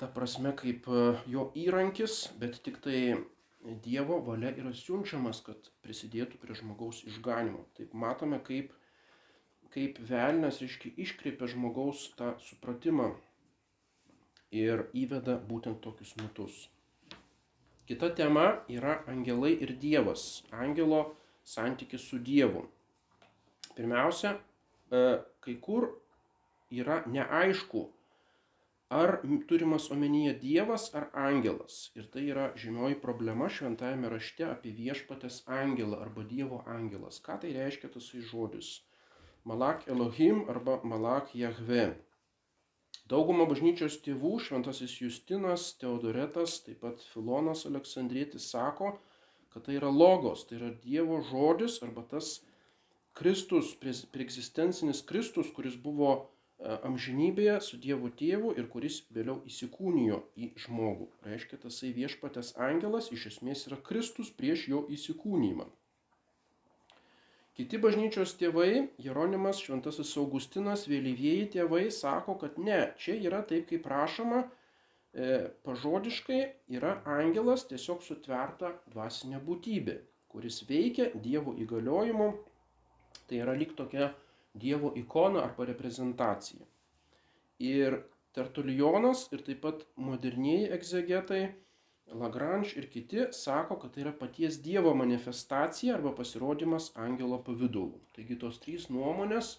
ta 0.00 0.08
prasme 0.10 0.54
kaip 0.58 0.88
e, 0.90 1.04
jo 1.30 1.50
įrankis, 1.58 2.24
bet 2.42 2.58
tik 2.66 2.82
tai 2.84 2.98
Dievo 3.62 4.16
valia 4.26 4.50
yra 4.58 4.72
siunčiamas, 4.74 5.38
kad 5.46 5.68
prisidėtų 5.86 6.40
prie 6.42 6.56
žmogaus 6.58 7.04
išganimo. 7.06 7.60
Taip 7.78 7.92
matome, 7.94 8.40
kaip, 8.42 8.72
kaip 9.70 10.00
velnės, 10.08 10.58
reiškia, 10.64 10.90
iškreipia 11.04 11.46
žmogaus 11.52 12.08
tą 12.18 12.32
supratimą 12.42 13.12
ir 14.50 14.88
įveda 14.98 15.38
būtent 15.46 15.78
tokius 15.84 16.16
mitus. 16.18 16.64
Kita 17.86 18.10
tema 18.18 18.48
yra 18.66 18.98
angelai 19.06 19.54
ir 19.62 19.76
Dievas. 19.78 20.42
Angelo 20.50 21.04
santykis 21.44 22.04
su 22.10 22.18
Dievu. 22.18 22.66
Pirmiausia, 23.76 24.36
kai 24.90 25.56
kur 25.64 25.88
yra 26.70 27.02
neaišku, 27.06 27.86
ar 28.92 29.14
turimas 29.48 29.90
omenyje 29.90 30.34
Dievas 30.40 30.90
ar 30.94 31.08
angelas. 31.16 31.90
Ir 31.96 32.08
tai 32.12 32.26
yra 32.28 32.50
žymioji 32.62 32.98
problema 33.00 33.48
šventajame 33.48 34.10
rašte 34.12 34.44
apie 34.50 34.72
viešpatės 34.76 35.42
angelą 35.48 36.00
arba 36.04 36.24
Dievo 36.28 36.60
angelas. 36.68 37.20
Ką 37.24 37.38
tai 37.40 37.54
reiškia 37.56 37.88
tasai 37.94 38.20
žodis? 38.32 38.82
Malak 39.48 39.88
Elohim 39.88 40.44
arba 40.52 40.80
Malak 40.84 41.32
Jahve. 41.34 41.94
Dauguma 43.08 43.48
bažnyčios 43.48 43.96
tėvų, 44.04 44.36
šventasis 44.44 44.98
Justinas, 45.00 45.72
Teodoretas, 45.80 46.60
taip 46.66 46.84
pat 46.84 47.00
Filonas 47.14 47.64
Aleksandrėtis 47.66 48.46
sako, 48.52 48.92
kad 49.52 49.66
tai 49.68 49.78
yra 49.78 49.92
logos, 49.92 50.46
tai 50.48 50.58
yra 50.60 50.72
Dievo 50.82 51.20
žodis 51.30 51.78
arba 51.84 52.04
tas 52.08 52.38
Kristus, 53.16 53.74
preegzistencinis 53.78 55.04
Kristus, 55.06 55.52
kuris 55.52 55.76
buvo 55.76 56.14
E, 56.62 56.74
amžinybėje 56.86 57.54
su 57.66 57.78
Dievu 57.84 58.08
tėvu 58.18 58.52
ir 58.60 58.66
kuris 58.72 59.00
vėliau 59.16 59.40
įsikūnijo 59.50 60.18
į 60.38 60.50
žmogų. 60.64 61.08
Reiškia, 61.26 61.58
tasai 61.64 61.90
viešpatės 61.96 62.52
angelas 62.68 63.08
iš 63.16 63.24
esmės 63.32 63.66
yra 63.66 63.78
Kristus 63.88 64.30
prieš 64.38 64.68
jo 64.70 64.82
įsikūnymą. 64.96 65.66
Kiti 67.58 67.80
bažnyčios 67.82 68.36
tėvai, 68.40 68.86
Jeronimas, 69.06 69.58
Šventasis 69.60 70.14
Augustinas, 70.22 70.86
vėlyvieji 70.88 71.50
tėvai 71.56 71.82
sako, 71.92 72.38
kad 72.44 72.56
ne, 72.68 72.80
čia 73.02 73.18
yra 73.18 73.42
taip, 73.48 73.66
kaip 73.72 73.82
prašoma, 73.84 74.46
pažodiškai 75.12 76.40
yra 76.72 76.94
angelas 77.04 77.66
tiesiog 77.68 78.00
sutverta 78.04 78.72
dvasinė 78.92 79.42
būtybė, 79.44 79.98
kuris 80.32 80.62
veikia 80.68 81.10
Dievo 81.12 81.52
įgaliojimu, 81.60 82.30
tai 83.28 83.42
yra 83.44 83.52
lyg 83.58 83.74
tokia 83.76 84.12
Dievo 84.54 84.92
ikona 84.96 85.44
arba 85.44 85.68
reprezentacija. 85.68 86.64
Ir 87.60 88.00
Tertulijonas 88.32 89.26
ir 89.36 89.42
taip 89.44 89.60
pat 89.60 89.84
modernieji 90.00 90.70
egzegetai, 90.72 91.42
Lagrange 92.12 92.72
ir 92.76 92.88
kiti 92.92 93.26
sako, 93.32 93.76
kad 93.80 93.92
tai 93.94 94.02
yra 94.02 94.12
paties 94.16 94.58
Dievo 94.64 94.94
manifestacija 94.96 95.94
arba 95.94 96.14
pasirodymas 96.16 96.90
angelo 96.96 97.38
pavydalu. 97.44 98.00
Taigi 98.16 98.36
tos 98.40 98.58
trys 98.60 98.88
nuomonės 98.92 99.54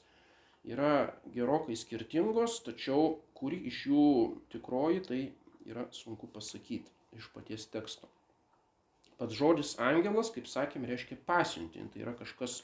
yra 0.66 1.13
gerokai 1.34 1.78
skirtingos, 1.78 2.60
tačiau 2.66 3.22
kuri 3.38 3.62
iš 3.70 3.80
jų 3.89 4.10
tikroji, 4.54 5.02
tai 5.08 5.22
yra 5.69 5.88
sunku 5.95 6.28
pasakyti 6.28 6.91
iš 7.17 7.30
paties 7.34 7.67
teksto. 7.71 8.10
Pats 9.17 9.36
žodis 9.38 9.76
angelas, 9.80 10.32
kaip 10.34 10.47
sakėm, 10.49 10.88
reiškia 10.89 11.19
pasiuntinti. 11.28 11.93
Tai 11.93 12.06
yra 12.06 12.13
kažkas 12.17 12.62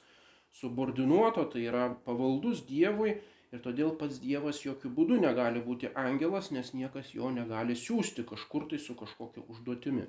subordinuoto, 0.59 1.45
tai 1.53 1.67
yra 1.69 1.89
pavaldus 2.05 2.63
Dievui 2.67 3.19
ir 3.53 3.61
todėl 3.65 3.93
pats 3.99 4.17
Dievas 4.23 4.63
jokių 4.65 4.91
būdų 4.97 5.19
negali 5.23 5.61
būti 5.65 5.91
angelas, 5.97 6.49
nes 6.55 6.73
niekas 6.73 7.13
jo 7.13 7.29
negali 7.33 7.77
siūsti 7.77 8.25
kažkur 8.29 8.67
tai 8.71 8.81
su 8.81 8.97
kažkokia 8.97 9.45
užduotimi. 9.47 10.07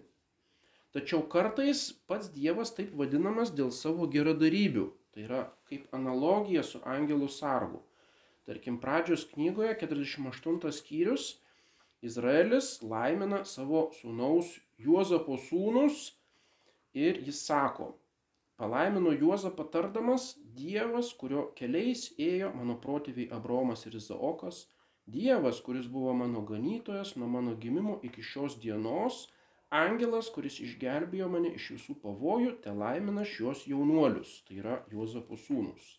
Tačiau 0.96 1.22
kartais 1.30 1.84
pats 2.10 2.32
Dievas 2.34 2.72
taip 2.74 2.96
vadinamas 2.98 3.52
dėl 3.54 3.70
savo 3.70 4.08
geradarybių, 4.10 4.88
tai 5.14 5.28
yra 5.28 5.44
kaip 5.70 5.92
analogija 5.94 6.64
su 6.66 6.80
angelų 6.82 7.28
sargu. 7.30 7.84
Tarkim, 8.48 8.80
pradžios 8.82 9.28
knygoje 9.30 9.76
48 9.78 10.72
skyrius 10.74 11.36
Izraelis 12.02 12.78
laimina 12.82 13.44
savo 13.44 13.90
sūnaus 14.00 14.54
Juozapo 14.80 15.36
sūnus 15.48 16.06
ir 16.96 17.20
jis 17.26 17.42
sako, 17.46 17.92
Palaimino 18.60 19.12
Juozą 19.12 19.50
patardamas 19.56 20.24
Dievas, 20.56 21.14
kurio 21.20 21.46
keliais 21.56 22.02
ėjo 22.20 22.50
mano 22.56 22.74
protėviai 22.82 23.30
Abromas 23.36 23.86
ir 23.88 23.94
Izaokas, 23.96 24.58
Dievas, 25.14 25.62
kuris 25.64 25.86
buvo 25.88 26.12
mano 26.18 26.42
ganytojas 26.50 27.14
nuo 27.16 27.28
mano 27.36 27.54
gimimo 27.62 27.94
iki 28.08 28.24
šios 28.32 28.58
dienos, 28.64 29.22
angelas, 29.70 30.28
kuris 30.34 30.60
išgelbėjo 30.66 31.30
mane 31.32 31.54
iš 31.56 31.70
visų 31.76 31.96
pavojų, 32.02 32.52
te 32.66 32.76
laimina 32.82 33.24
šios 33.24 33.64
jaunuolius, 33.70 34.36
tai 34.44 34.60
yra 34.60 34.76
Juozapo 34.92 35.40
sūnus. 35.46 35.96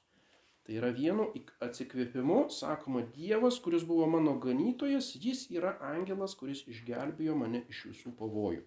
Tai 0.65 0.75
yra 0.77 0.91
vienu 0.93 1.27
atsikvėpimu, 1.65 2.43
sakoma, 2.53 3.01
Dievas, 3.15 3.57
kuris 3.63 3.85
buvo 3.87 4.05
mano 4.09 4.35
ganytojas, 4.41 5.13
jis 5.17 5.47
yra 5.49 5.73
angelas, 5.93 6.35
kuris 6.37 6.61
išgelbėjo 6.69 7.37
mane 7.39 7.63
iš 7.73 7.87
visų 7.89 8.13
pavojų. 8.19 8.61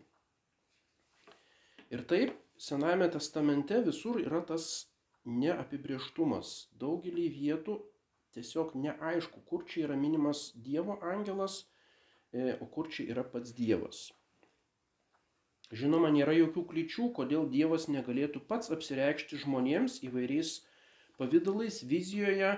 Ir 1.95 2.03
taip 2.11 2.35
Senajame 2.57 3.09
testamente 3.11 3.81
visur 3.83 4.21
yra 4.23 4.39
tas 4.47 4.87
neapibrieštumas. 5.27 6.51
Daugelį 6.79 7.25
vietų 7.35 7.81
tiesiog 8.37 8.77
neaišku, 8.79 9.43
kur 9.49 9.65
čia 9.67 9.89
yra 9.89 9.97
minimas 9.99 10.53
Dievo 10.55 11.01
angelas, 11.03 11.65
e, 12.33 12.55
o 12.63 12.69
kur 12.77 12.91
čia 12.95 13.09
yra 13.11 13.25
pats 13.27 13.55
Dievas. 13.59 14.05
Žinoma, 15.75 16.13
nėra 16.15 16.37
jokių 16.37 16.63
kličių, 16.71 17.09
kodėl 17.19 17.49
Dievas 17.51 17.89
negalėtų 17.91 18.45
pats 18.47 18.71
apsireikšti 18.75 19.41
žmonėms 19.43 19.99
įvairiais 20.07 20.61
pavydalais, 21.21 21.83
vizijoje 21.87 22.55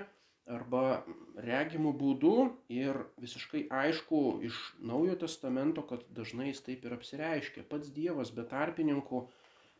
arba 0.47 1.03
regimų 1.43 1.91
būdų 1.99 2.35
ir 2.71 3.01
visiškai 3.21 3.65
aišku 3.81 4.21
iš 4.47 4.57
Naujojo 4.79 5.17
testamento, 5.25 5.83
kad 5.83 6.05
dažnai 6.15 6.49
jis 6.51 6.63
taip 6.63 6.85
ir 6.87 6.95
apsireiškia. 6.95 7.65
Pats 7.67 7.91
Dievas 7.93 8.31
be 8.31 8.47
tarpininkų 8.47 9.25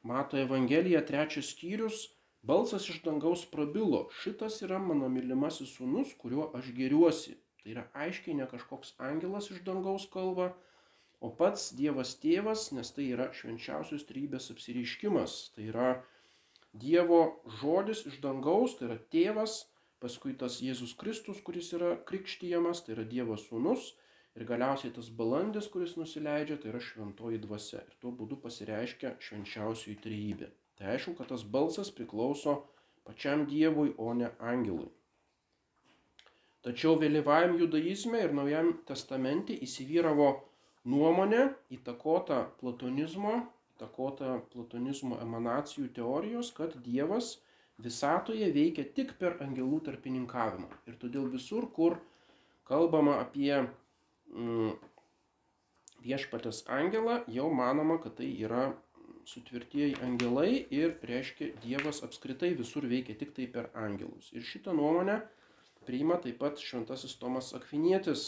Mato 0.08 0.38
Evangelija 0.40 1.02
trečias 1.08 1.54
skyrius, 1.54 2.10
balsas 2.44 2.86
iš 2.92 3.02
dangaus 3.06 3.46
prabilo, 3.50 4.08
šitas 4.22 4.62
yra 4.68 4.80
mano 4.80 5.10
mylimasis 5.12 5.74
sūnus, 5.78 6.14
kuriuo 6.20 6.52
aš 6.58 6.72
geriuosi. 6.78 7.38
Tai 7.64 7.74
yra 7.74 7.88
aiškiai 8.06 8.38
ne 8.38 8.48
kažkoks 8.48 8.94
angelas 9.04 9.50
iš 9.52 9.64
dangaus 9.66 10.06
kalba, 10.12 10.52
o 11.20 11.32
pats 11.34 11.72
Dievas 11.76 12.14
tėvas, 12.22 12.70
nes 12.76 12.92
tai 12.94 13.10
yra 13.16 13.32
švenčiausios 13.34 14.06
trybės 14.08 14.52
apsireiškimas. 14.54 15.40
Tai 15.56 15.66
yra 15.72 15.90
Dievo 16.82 17.22
žodis 17.62 18.06
iš 18.10 18.20
dangaus, 18.24 18.78
tai 18.78 18.92
yra 18.92 18.98
tėvas, 19.14 19.64
paskui 20.04 20.36
tas 20.38 20.60
Jėzus 20.62 20.94
Kristus, 21.00 21.40
kuris 21.46 21.72
yra 21.78 21.96
krikštyjamas, 22.10 22.84
tai 22.86 22.98
yra 22.98 23.08
Dievo 23.08 23.38
sūnus 23.42 23.94
Ir 24.38 24.46
galiausiai 24.46 24.94
tas 24.94 25.08
balandis, 25.20 25.68
kuris 25.74 25.96
nusileidžia, 25.98 26.60
tai 26.62 26.70
yra 26.70 26.82
šventoji 26.88 27.40
dvasia. 27.42 27.80
Ir 27.90 27.96
tuo 28.02 28.12
būdu 28.20 28.38
pasireiškia 28.44 29.16
švenčiausioji 29.28 29.96
trejybė. 30.04 30.50
Tai 30.78 30.92
aišku, 30.94 31.16
kad 31.18 31.32
tas 31.32 31.46
balsas 31.56 31.90
priklauso 31.90 32.54
pačiam 33.08 33.48
Dievui, 33.50 33.96
o 33.98 34.14
ne 34.14 34.30
angelui. 34.52 34.92
Tačiau 36.62 37.00
vėlyvajam 37.02 37.58
judaizme 37.58 38.22
ir 38.28 38.36
naujam 38.38 38.70
testamente 38.86 39.58
įsivyravo 39.66 40.30
nuomonė 40.94 41.48
įtakota 41.74 42.44
platonizmo, 42.62 43.40
įtakota 43.78 44.42
platonizmo 44.52 45.22
emanacijų 45.24 45.94
teorijos, 45.96 46.52
kad 46.58 46.76
Dievas 46.84 47.38
visatoje 47.78 48.52
veikia 48.52 48.90
tik 48.98 49.16
per 49.22 49.38
angelų 49.46 49.86
tarpininkavimą. 49.86 50.70
Ir 50.90 50.98
todėl 50.98 51.30
visur, 51.30 51.70
kur 51.72 52.02
kalbama 52.68 53.22
apie 53.22 53.68
Mm, 54.36 54.76
viešpatės 56.04 56.66
angelą, 56.72 57.22
jau 57.32 57.48
manoma, 57.54 57.98
kad 58.04 58.18
tai 58.20 58.28
yra 58.44 58.68
sutvirtieji 59.28 59.98
angelai 60.04 60.66
ir 60.72 60.98
reiškia 61.08 61.54
Dievas 61.64 62.02
apskritai 62.04 62.54
visur 62.60 62.88
veikia 62.92 63.16
tik 63.20 63.34
tai 63.36 63.48
per 63.52 63.72
angelus. 63.76 64.32
Ir 64.36 64.44
šitą 64.44 64.76
nuomonę 64.76 65.22
priima 65.88 66.20
taip 66.24 66.40
pat 66.44 66.60
šventasis 66.60 67.16
Tomas 67.20 67.54
Akvinietis, 67.56 68.28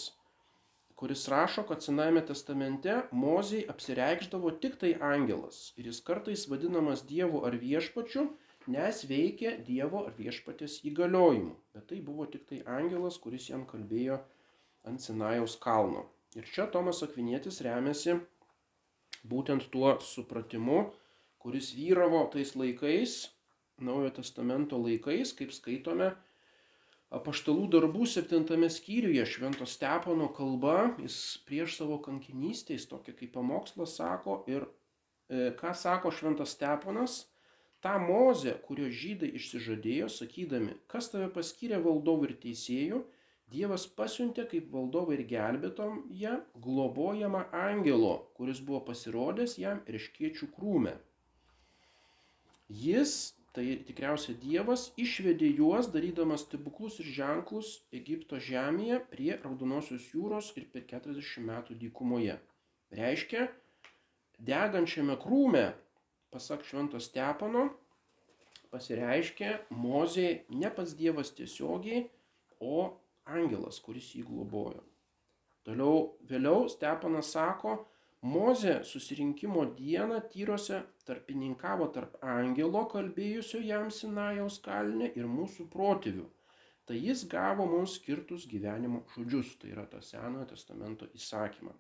kuris 1.00 1.28
rašo, 1.32 1.64
kad 1.64 1.84
Senajame 1.84 2.26
testamente 2.28 2.96
Mozijai 3.12 3.70
apsireikždavo 3.72 4.52
tik 4.64 4.74
tai 4.82 4.90
angelas 5.00 5.60
ir 5.80 5.88
jis 5.88 6.02
kartais 6.04 6.44
vadinamas 6.52 7.06
Dievu 7.08 7.40
ar 7.48 7.56
viešpačiu, 7.62 8.26
nes 8.68 9.00
veikia 9.08 9.54
Dievo 9.70 10.02
ar 10.10 10.18
viešpatės 10.18 10.82
įgaliojimu. 10.92 11.56
Bet 11.74 11.88
tai 11.92 12.02
buvo 12.04 12.28
tik 12.34 12.44
tai 12.52 12.60
angelas, 12.80 13.16
kuris 13.24 13.48
jam 13.48 13.64
kalbėjo 13.70 14.20
ant 14.92 15.00
Sinajaus 15.00 15.56
kalno. 15.64 16.04
Ir 16.36 16.52
čia 16.52 16.68
Tomas 16.68 17.00
Akvinietis 17.08 17.62
remiasi 17.64 18.20
būtent 19.24 19.72
tuo 19.72 19.96
supratimu, 20.04 20.82
kuris 21.40 21.72
vyravo 21.80 22.26
tais 22.34 22.58
laikais, 22.60 23.22
Naujojo 23.80 24.18
testamento 24.20 24.76
laikais, 24.76 25.32
kaip 25.32 25.56
skaitome, 25.56 26.12
apaštalų 27.15 27.67
darbų 27.74 28.06
septintame 28.10 28.69
skyriuje 28.69 29.26
Švento 29.26 29.65
Stepono 29.69 30.30
kalba, 30.36 30.93
jis 31.02 31.39
prieš 31.48 31.80
savo 31.80 31.98
kankinystę, 32.06 32.78
jis 32.78 32.88
tokia 32.91 33.15
kaip 33.17 33.34
pamokslas 33.34 33.98
sako 33.98 34.43
ir 34.52 34.65
e, 34.65 35.50
ką 35.58 35.74
sako 35.74 36.13
Šventas 36.13 36.54
Steponas, 36.58 37.22
tą 37.82 37.95
mozę, 38.04 38.58
kurio 38.67 38.89
žydai 38.91 39.32
išsižadėjo, 39.39 40.10
sakydami, 40.12 40.76
kas 40.91 41.10
tave 41.13 41.32
paskyrė 41.34 41.82
valdovų 41.86 42.30
ir 42.30 42.36
teisėjų, 42.43 43.02
Dievas 43.50 43.88
pasiuntė 43.98 44.43
kaip 44.50 44.67
valdovą 44.69 45.15
ir 45.15 45.24
gelbėtoją 45.30 46.36
globojamą 46.65 47.48
angelo, 47.60 48.12
kuris 48.38 48.60
buvo 48.65 48.84
pasirodęs 48.89 49.56
jam 49.58 49.80
riškiečių 49.89 50.50
krūme. 50.54 50.93
Jis 52.69 53.15
tai 53.56 53.66
tikriausiai 53.88 54.38
Dievas 54.42 54.90
išvedė 55.02 55.50
juos, 55.58 55.90
darydamas 55.94 56.46
stebuklus 56.46 57.00
ir 57.02 57.10
ženklus 57.16 57.72
Egipto 57.96 58.40
žemėje 58.42 59.00
prie 59.12 59.32
Raudonosios 59.42 60.06
jūros 60.14 60.52
ir 60.60 60.68
per 60.74 60.86
40 60.90 61.46
metų 61.50 61.78
dykumoje. 61.82 62.38
Reiškia, 62.96 63.48
degančiame 64.40 65.18
krūme, 65.22 65.66
pasak 66.34 66.66
Švento 66.66 67.02
Stepano, 67.02 67.68
pasireiškia 68.74 69.56
Mozė 69.74 70.44
ne 70.54 70.70
pats 70.74 70.94
Dievas 70.98 71.34
tiesiogiai, 71.38 72.06
o 72.62 72.92
angelas, 73.30 73.80
kuris 73.82 74.12
jį 74.16 74.26
globojo. 74.28 74.84
Toliau 75.66 76.14
vėliau 76.30 76.68
Stepanas 76.72 77.34
sako, 77.36 77.80
Mozė 78.28 78.82
susirinkimo 78.84 79.62
dieną 79.78 80.18
tyrose 80.32 80.82
tarpininkavo 81.08 81.86
tarp 81.96 82.18
angelo 82.20 82.82
kalbėjusio 82.92 83.62
jam 83.64 83.88
Sinajaus 83.96 84.58
kalne 84.66 85.08
ir 85.16 85.30
mūsų 85.36 85.70
protėvių. 85.72 86.26
Tai 86.84 86.98
jis 87.00 87.24
gavo 87.32 87.70
mums 87.70 87.96
skirtus 87.96 88.44
gyvenimo 88.52 89.06
žodžius, 89.14 89.56
tai 89.62 89.72
yra 89.72 89.86
tą 89.88 90.02
Senojo 90.04 90.50
testamento 90.52 91.08
įsakymą. 91.16 91.72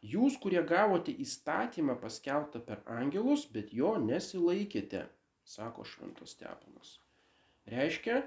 Jūs, 0.00 0.38
kurie 0.40 0.62
gavote 0.64 1.12
įstatymą 1.12 1.98
paskelbtą 2.00 2.64
per 2.64 2.80
angelus, 2.86 3.44
bet 3.44 3.74
jo 3.74 3.96
nesilaikėte, 4.00 5.04
sako 5.44 5.84
šventas 5.84 6.32
Stepanas. 6.32 6.96
Reiškia, 7.68 8.22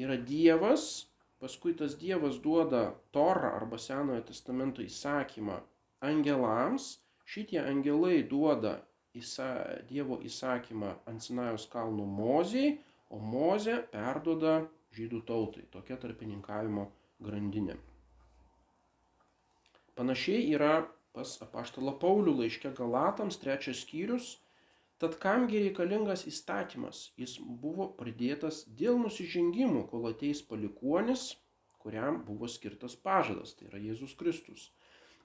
yra 0.00 0.18
Dievas, 0.18 1.06
paskui 1.38 1.76
tas 1.78 1.94
Dievas 2.00 2.42
duoda 2.42 2.88
Torą 3.14 3.54
arba 3.60 3.78
Senojo 3.78 4.24
testamento 4.32 4.82
įsakymą 4.82 5.60
angelams, 6.00 6.98
šitie 7.28 7.60
angelai 7.62 8.22
duoda 8.26 8.80
įsa, 9.16 9.50
Dievo 9.88 10.20
įsakymą 10.26 10.94
ant 11.10 11.24
Sinajaus 11.24 11.66
kalnų 11.70 12.06
Mozijai, 12.06 12.78
o 13.10 13.18
Mozė 13.18 13.80
perdoda 13.92 14.60
žydų 14.94 15.22
tautai. 15.26 15.64
Tokia 15.70 15.98
tarpininkavimo 16.00 16.86
grandinė. 17.22 17.76
Panašiai 19.98 20.46
yra 20.54 20.86
pas 21.12 21.34
apaštalą 21.44 21.96
Paulių 22.00 22.36
laiške 22.38 22.72
Galatams 22.76 23.40
trečias 23.42 23.82
skyrius. 23.84 24.38
Tad 25.00 25.16
kamgi 25.20 25.62
reikalingas 25.64 26.26
įstatymas? 26.28 27.10
Jis 27.20 27.38
buvo 27.40 27.88
pridėtas 27.98 28.62
dėl 28.78 28.98
nusižengimų, 29.00 29.86
kol 29.90 30.10
ateis 30.10 30.42
palikuonis, 30.44 31.30
kuriam 31.80 32.20
buvo 32.26 32.48
skirtas 32.52 32.98
pažadas, 33.00 33.54
tai 33.56 33.70
yra 33.70 33.80
Jėzus 33.80 34.12
Kristus. 34.20 34.68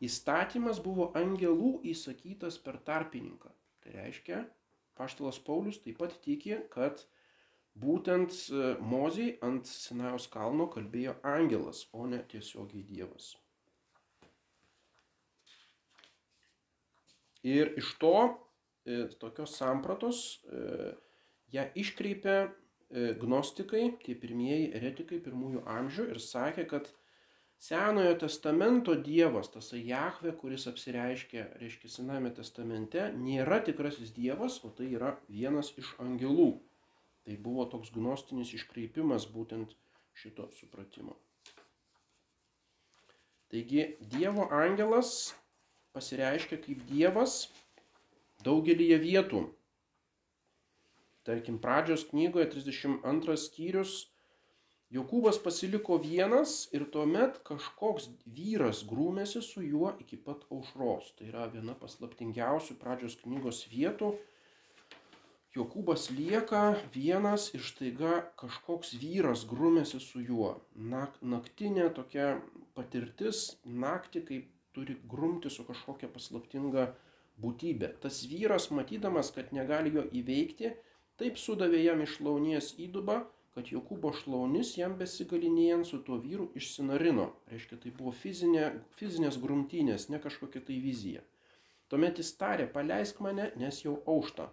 Įstatymas 0.03 0.81
buvo 0.83 1.11
angelų 1.15 1.79
įsakytas 1.87 2.57
per 2.59 2.81
tarpininką. 2.83 3.51
Tai 3.83 3.93
reiškia, 3.95 4.41
paštalas 4.99 5.39
Paulius 5.39 5.79
taip 5.83 5.99
pat 6.01 6.17
tiki, 6.25 6.57
kad 6.73 7.05
būtent 7.79 8.33
e, 8.49 8.75
Mozijai 8.81 9.35
ant 9.45 9.67
Sinajaus 9.69 10.27
kalno 10.31 10.67
kalbėjo 10.71 11.15
angelas, 11.27 11.85
o 11.93 12.07
ne 12.07 12.21
tiesiogiai 12.31 12.83
Dievas. 12.87 13.33
Ir 17.45 17.75
iš 17.77 17.93
to, 18.01 18.15
e, 18.89 19.05
tokios 19.21 19.55
sampratos, 19.59 20.21
e, 20.49 20.93
ją 21.55 21.69
iškreipė 21.77 22.37
gnostikai, 23.19 23.95
tie 24.05 24.13
pirmieji 24.15 24.67
eretikai 24.77 25.17
pirmųjų 25.25 25.63
amžių 25.67 26.03
ir 26.13 26.19
sakė, 26.21 26.67
kad 26.69 26.91
Senojo 27.61 28.13
testamento 28.19 28.93
Dievas, 28.95 29.49
tas 29.49 29.71
Jahve, 29.73 30.35
kuris 30.37 30.67
apsireiškia, 30.69 31.47
reiškia, 31.61 31.89
Sename 31.89 32.29
testamente, 32.35 33.07
nėra 33.15 33.61
tikrasis 33.65 34.11
Dievas, 34.13 34.59
o 34.67 34.69
tai 34.75 34.91
yra 34.93 35.15
vienas 35.31 35.71
iš 35.79 35.95
angelų. 36.03 36.51
Tai 37.25 37.37
buvo 37.41 37.65
toks 37.71 37.89
gnostinis 37.95 38.53
iškreipimas 38.53 39.25
būtent 39.33 39.73
šito 40.13 40.51
supratimo. 40.59 41.15
Taigi 43.49 43.95
Dievo 44.13 44.45
angelas 44.53 45.33
pasireiškia 45.95 46.59
kaip 46.61 46.81
Dievas 46.89 47.45
daugelįje 48.45 48.97
vietų. 49.01 49.45
Tarkim, 51.25 51.57
pradžios 51.57 52.05
knygoje 52.11 52.51
32 52.53 53.37
skyrius 53.41 53.93
Jokūbas 54.95 55.41
pasiliko 55.43 55.97
vienas 55.99 56.51
ir 56.77 56.85
tuomet 56.93 57.41
kažkoks 57.47 58.05
vyras 58.37 58.83
grūmėsi 58.87 59.41
su 59.43 59.63
juo 59.65 59.89
iki 59.99 60.15
pat 60.27 60.45
aušros. 60.55 61.09
Tai 61.17 61.27
yra 61.31 61.49
viena 61.51 61.75
paslaptingiausių 61.81 62.77
pradžios 62.79 63.17
knygos 63.23 63.65
vietų. 63.73 64.13
Jokūbas 65.57 66.07
lieka 66.15 66.61
vienas 66.95 67.49
ir 67.57 67.65
štaiga 67.65 68.21
kažkoks 68.39 68.93
vyras 69.01 69.43
grūmėsi 69.49 69.99
su 70.03 70.23
juo. 70.23 70.53
Nak, 70.75 71.19
naktinė 71.35 71.89
tokia 71.99 72.37
patirtis, 72.77 73.43
naktį, 73.65 74.25
kaip 74.29 74.49
turi 74.75 74.95
grumti 75.11 75.51
su 75.51 75.67
kažkokia 75.67 76.07
paslaptinga 76.15 76.89
būtybė. 77.43 77.95
Tas 78.03 78.23
vyras, 78.31 78.71
matydamas, 78.71 79.35
kad 79.35 79.51
negali 79.55 79.91
jo 79.95 80.07
įveikti, 80.21 80.75
taip 81.19 81.39
sudavė 81.39 81.83
jam 81.83 82.03
iš 82.03 82.21
launies 82.23 82.77
įdubą 82.79 83.25
kad 83.55 83.69
Jokūbo 83.71 84.11
šlaunis 84.19 84.73
jam 84.75 84.97
besigalinėjant 84.99 85.87
su 85.87 86.01
tuo 86.03 86.17
vyru 86.19 86.49
išsinarino. 86.59 87.29
Reiškia, 87.51 87.79
tai 87.85 87.93
buvo 87.95 88.11
fizinė, 88.11 88.65
fizinės 88.99 89.39
grumtynės, 89.39 90.09
ne 90.11 90.19
kažkokia 90.19 90.59
tai 90.67 90.81
vizija. 90.83 91.23
Tuomet 91.87 92.19
jis 92.19 92.33
tarė, 92.35 92.65
paleisk 92.73 93.21
mane, 93.23 93.51
nes 93.61 93.79
jau 93.85 93.95
aušta. 94.11 94.49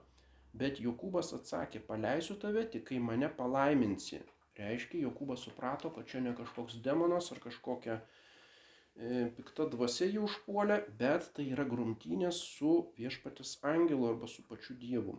Bet 0.54 0.78
Jokūbas 0.84 1.32
atsakė, 1.34 1.80
paleisiu 1.88 2.36
tave 2.38 2.62
tik 2.70 2.84
kai 2.90 3.00
mane 3.02 3.30
palaiminsi. 3.40 4.20
Reiškia, 4.60 5.00
Jokūbas 5.08 5.48
suprato, 5.48 5.90
kad 5.90 6.06
čia 6.06 6.22
ne 6.22 6.36
kažkoks 6.38 6.78
demonas 6.84 7.32
ar 7.34 7.40
kažkokia 7.42 7.98
e, 7.98 9.26
pikta 9.34 9.66
dvasia 9.72 10.10
jį 10.12 10.22
užpuolė, 10.28 10.78
bet 11.02 11.32
tai 11.34 11.48
yra 11.56 11.66
grumtynės 11.66 12.38
su 12.52 12.76
viešpatis 13.00 13.56
angelu 13.74 14.12
arba 14.12 14.30
su 14.30 14.46
pačiu 14.46 14.78
Dievu. 14.78 15.18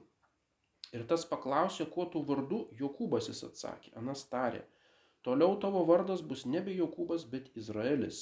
Ir 0.94 1.06
tas 1.10 1.26
paklausė, 1.26 1.88
kuo 1.90 2.06
tu 2.14 2.22
vardu, 2.28 2.68
Jokūbas 2.78 3.30
jis 3.32 3.42
atsakė, 3.48 3.94
Anas 3.98 4.28
tarė, 4.30 4.62
toliau 5.26 5.58
tavo 5.62 5.82
vardas 5.90 6.22
bus 6.22 6.46
nebe 6.46 6.76
Jokūbas, 6.78 7.26
bet 7.30 7.50
Izraelis. 7.58 8.22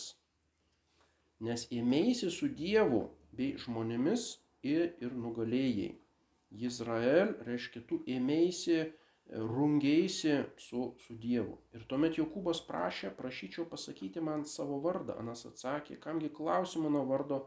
Nes 1.44 1.66
ėmėsi 1.74 2.30
su 2.32 2.48
Dievu 2.48 3.10
bei 3.36 3.58
žmonėmis 3.60 4.38
ir, 4.64 4.94
ir 5.04 5.14
nugalėjai. 5.18 5.92
Izrael 6.52 7.36
reiškia, 7.48 7.84
tu 7.88 8.02
ėmėsi, 8.12 8.92
rungėsi 9.32 10.36
su, 10.60 10.92
su 11.00 11.16
Dievu. 11.20 11.58
Ir 11.76 11.86
tuomet 11.88 12.20
Jokūbas 12.20 12.64
prašė, 12.68 13.14
prašyčiau 13.18 13.66
pasakyti 13.72 14.24
man 14.24 14.44
savo 14.46 14.80
vardą. 14.84 15.16
Anas 15.20 15.46
atsakė, 15.48 16.00
kamgi 16.04 16.32
klausi 16.36 16.82
mano 16.84 17.06
vardo, 17.08 17.46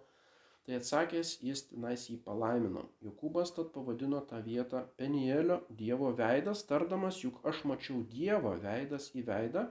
Tai 0.64 0.78
atsakęs 0.80 1.30
jis 1.44 1.62
tenais 1.68 2.06
jį 2.08 2.14
palaimino. 2.24 2.86
Jokūbas 3.04 3.50
tad 3.56 3.68
pavadino 3.74 4.22
tą 4.30 4.38
vietą 4.46 4.80
Penielio 4.96 5.58
Dievo 5.80 6.12
veidas, 6.16 6.62
tardamas, 6.68 7.18
juk 7.20 7.42
aš 7.50 7.60
mačiau 7.68 8.00
Dievą 8.14 8.54
veidas 8.62 9.10
į 9.12 9.26
veidą, 9.26 9.66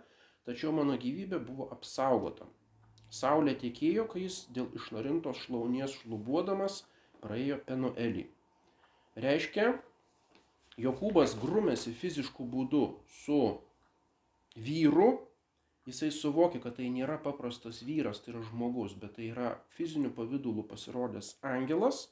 tačiau 0.46 0.74
mano 0.78 1.00
gyvybė 1.02 1.40
buvo 1.48 1.72
apsaugota. 1.74 2.46
Saulė 3.14 3.56
tikėjo, 3.64 4.06
kai 4.12 4.28
jis 4.28 4.44
dėl 4.54 4.70
išnarintos 4.78 5.42
šlaunies 5.48 5.98
šlubuodamas 6.04 6.84
praėjo 7.26 7.58
Penuelį. 7.66 8.28
Reiškia, 9.26 9.74
Jokūbas 10.82 11.36
grumėsi 11.42 11.94
fiziškų 11.94 12.46
būdų 12.54 12.86
su 13.24 13.42
vyru, 14.58 15.12
jisai 15.86 16.12
suvokia, 16.12 16.62
kad 16.64 16.78
tai 16.80 16.90
nėra 16.94 17.18
paprastas 17.24 17.82
vyras, 17.88 18.22
tai 18.24 18.34
yra 18.34 18.44
žmogus, 18.50 18.96
bet 19.00 19.18
tai 19.18 19.30
yra 19.32 19.54
fiziniu 19.78 20.12
pavydalu 20.16 20.66
pasirodęs 20.70 21.36
angelas, 21.54 22.06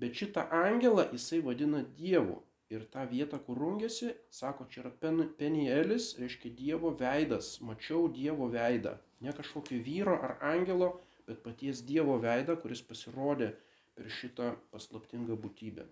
bet 0.00 0.18
šitą 0.18 0.48
angelą 0.64 1.08
jisai 1.12 1.40
vadina 1.44 1.84
Dievu. 2.00 2.42
Ir 2.72 2.86
tą 2.90 3.04
vietą, 3.06 3.38
kur 3.44 3.58
rungėsi, 3.60 4.14
sako, 4.32 4.64
čia 4.72 4.80
yra 4.82 4.92
pen, 5.00 5.26
penielis, 5.38 6.14
reiškia 6.18 6.50
Dievo 6.58 6.94
veidas, 7.00 7.58
mačiau 7.60 8.08
Dievo 8.12 8.48
veidą. 8.50 8.96
Ne 9.20 9.34
kažkokio 9.36 9.82
vyro 9.84 10.16
ar 10.16 10.38
angelo, 10.52 10.94
bet 11.28 11.42
paties 11.44 11.84
Dievo 11.86 12.16
veidą, 12.22 12.56
kuris 12.60 12.82
pasirodė 12.82 13.52
per 13.94 14.08
šitą 14.10 14.54
paslaptingą 14.72 15.36
būtybę. 15.44 15.84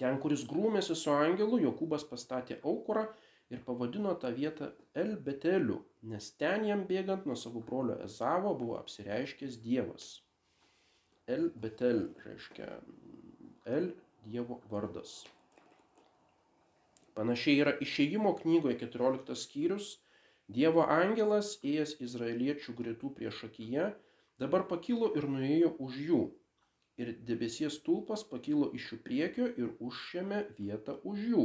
Ten, 0.00 0.16
kuris 0.22 0.46
grūmėsi 0.48 0.96
su 0.98 1.12
angelu, 1.12 1.60
Jokūbas 1.66 2.06
pastatė 2.08 2.56
aukurą 2.62 3.04
ir 3.50 3.62
pavadino 3.66 4.14
tą 4.22 4.30
vietą 4.36 4.70
El 4.94 5.16
Beteliu, 5.26 5.80
nes 6.12 6.30
ten 6.40 6.66
jam 6.68 6.84
bėgant 6.88 7.26
nuo 7.28 7.36
savo 7.36 7.62
brolio 7.68 7.98
Ezavo 8.06 8.54
buvo 8.58 8.78
apsireiškęs 8.78 9.58
Dievas. 9.64 10.08
El 11.26 11.50
Betel 11.64 12.02
reiškia 12.24 12.68
El 13.76 13.92
Dievo 14.26 14.60
vardas. 14.70 15.22
Panašiai 17.16 17.60
yra 17.64 17.72
išėjimo 17.84 18.32
knygoje 18.40 18.78
14 18.80 19.36
skyrius. 19.38 19.88
Dievo 20.52 20.84
angelas, 20.90 21.56
ėjęs 21.62 21.96
izraeliečių 22.04 22.74
gretų 22.78 23.12
prieš 23.18 23.44
akiją, 23.48 23.90
dabar 24.42 24.64
pakilo 24.70 25.12
ir 25.16 25.28
nuėjo 25.34 25.74
už 25.86 25.98
jų. 26.08 26.22
ir 27.02 27.14
debesies 27.28 27.78
tulpas 27.86 28.22
pakilo 28.30 28.66
iš 28.78 28.90
jų 28.92 28.96
priekio 29.06 29.46
ir 29.60 29.70
užėmė 29.80 30.40
vietą 30.58 30.98
už 31.08 31.22
jų. 31.32 31.44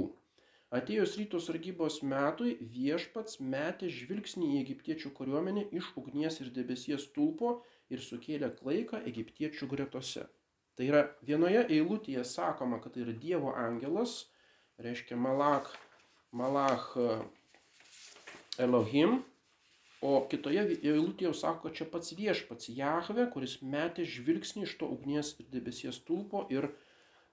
Atėjus 0.76 1.14
ryto 1.16 1.40
sargybos 1.40 2.02
metui 2.04 2.58
viešpats 2.74 3.40
metė 3.54 3.88
žvilgsnį 3.98 4.50
į 4.56 4.58
egiptiečių 4.62 5.14
kariuomenę 5.20 5.64
iš 5.80 5.94
ugnies 6.02 6.42
ir 6.44 6.50
debesies 6.58 7.06
tulpo 7.16 7.54
ir 7.94 8.04
sukėlė 8.04 8.50
klaiką 8.58 9.00
egiptiečių 9.12 9.70
gretose. 9.72 10.26
Tai 10.76 10.90
yra 10.90 11.06
vienoje 11.30 11.64
eilutėje 11.78 12.26
sakoma, 12.28 12.82
kad 12.84 12.98
tai 12.98 13.06
yra 13.06 13.16
Dievo 13.16 13.56
angelas, 13.56 14.18
reiškia 14.84 15.16
Malach, 15.16 15.72
Malach 16.36 16.92
Elohim, 18.60 19.22
O 20.06 20.20
kitoje 20.30 20.62
eilutėje 20.86 21.32
sako, 21.34 21.64
kad 21.64 21.78
čia 21.78 21.86
pats 21.90 22.14
viešpats 22.14 22.70
Jahve, 22.70 23.24
kuris 23.34 23.56
metė 23.66 24.04
žvilgsnį 24.06 24.68
iš 24.68 24.76
to 24.82 24.90
ugnies 24.94 25.32
ir 25.42 25.48
debesies 25.50 25.98
tulpo 26.06 26.44
ir 26.54 26.68
e, 26.70 26.74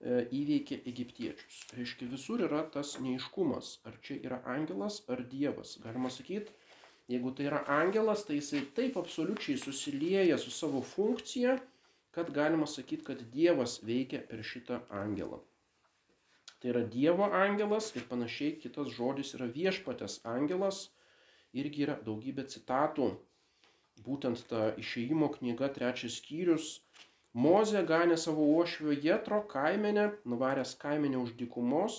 įveikė 0.02 0.80
egiptiečius. 0.90 1.60
Reiškia, 1.76 2.08
visur 2.10 2.44
yra 2.46 2.64
tas 2.74 2.96
neiškumas, 3.00 3.78
ar 3.88 3.96
čia 4.04 4.18
yra 4.26 4.40
angelas 4.56 5.02
ar 5.08 5.22
dievas. 5.30 5.78
Galima 5.84 6.10
sakyti, 6.10 6.52
jeigu 7.08 7.32
tai 7.36 7.48
yra 7.48 7.62
angelas, 7.80 8.26
tai 8.26 8.40
jisai 8.40 8.64
taip 8.76 8.98
absoliučiai 9.00 9.60
susilieja 9.60 10.38
su 10.38 10.50
savo 10.50 10.82
funkcija, 10.82 11.58
kad 12.14 12.30
galima 12.34 12.66
sakyti, 12.66 13.04
kad 13.04 13.26
dievas 13.32 13.80
veikia 13.82 14.20
per 14.28 14.44
šitą 14.44 14.84
angelą. 14.90 15.40
Tai 16.64 16.70
yra 16.72 16.80
Dievo 16.88 17.26
angelas 17.36 17.90
ir 17.92 18.06
panašiai 18.08 18.54
kitas 18.56 18.86
žodis 18.96 19.34
yra 19.36 19.50
viešpatės 19.52 20.14
angelas 20.24 20.78
irgi 21.52 21.82
yra 21.84 21.96
daugybė 22.06 22.46
citatų. 22.48 23.08
Būtent 24.06 24.40
ta 24.48 24.70
išėjimo 24.80 25.28
knyga, 25.34 25.68
trečias 25.74 26.16
skyrius. 26.22 26.70
Mozė 27.34 27.80
ganė 27.86 28.16
savo 28.22 28.44
uošvio 28.56 28.94
Jetro 29.04 29.40
kaimenę, 29.52 30.04
nuvaręs 30.32 30.74
kaimenę 30.82 31.18
už 31.18 31.32
dykumos, 31.40 31.96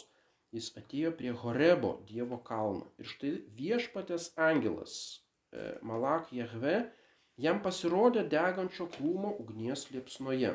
jis 0.55 0.69
atėjo 0.79 1.11
prie 1.21 1.33
Horebo, 1.41 1.89
Dievo 2.11 2.37
kalno. 2.49 2.85
Ir 3.01 3.09
štai 3.09 3.31
viešpatės 3.57 4.29
angelas, 4.45 4.93
e, 5.51 5.73
Malak 5.89 6.31
Jehve, 6.37 6.77
jam 7.47 7.59
pasirodė 7.65 8.23
degančio 8.35 8.87
krūmo 8.95 9.33
ugnies 9.43 9.83
liepsnoje. 9.91 10.53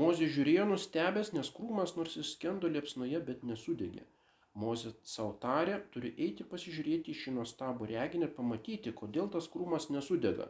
Mozė 0.00 0.30
žiūrėjo 0.38 0.64
nustebęs, 0.72 1.34
nes 1.36 1.52
krūmas 1.52 1.92
nors 1.98 2.16
jis 2.16 2.32
skendo 2.38 2.72
liepsnoje, 2.72 3.20
bet 3.28 3.44
nesudegė. 3.44 4.06
Mozė 4.62 4.94
savo 5.04 5.36
tarė, 5.44 5.76
turi 5.92 6.14
eiti 6.16 6.48
pasižiūrėti 6.48 7.12
į 7.12 7.20
šį 7.20 7.36
nuostabų 7.36 7.92
reginį 7.92 8.30
ir 8.30 8.34
pamatyti, 8.40 8.96
kodėl 8.96 9.28
tas 9.36 9.52
krūmas 9.52 9.90
nesudega. 9.92 10.48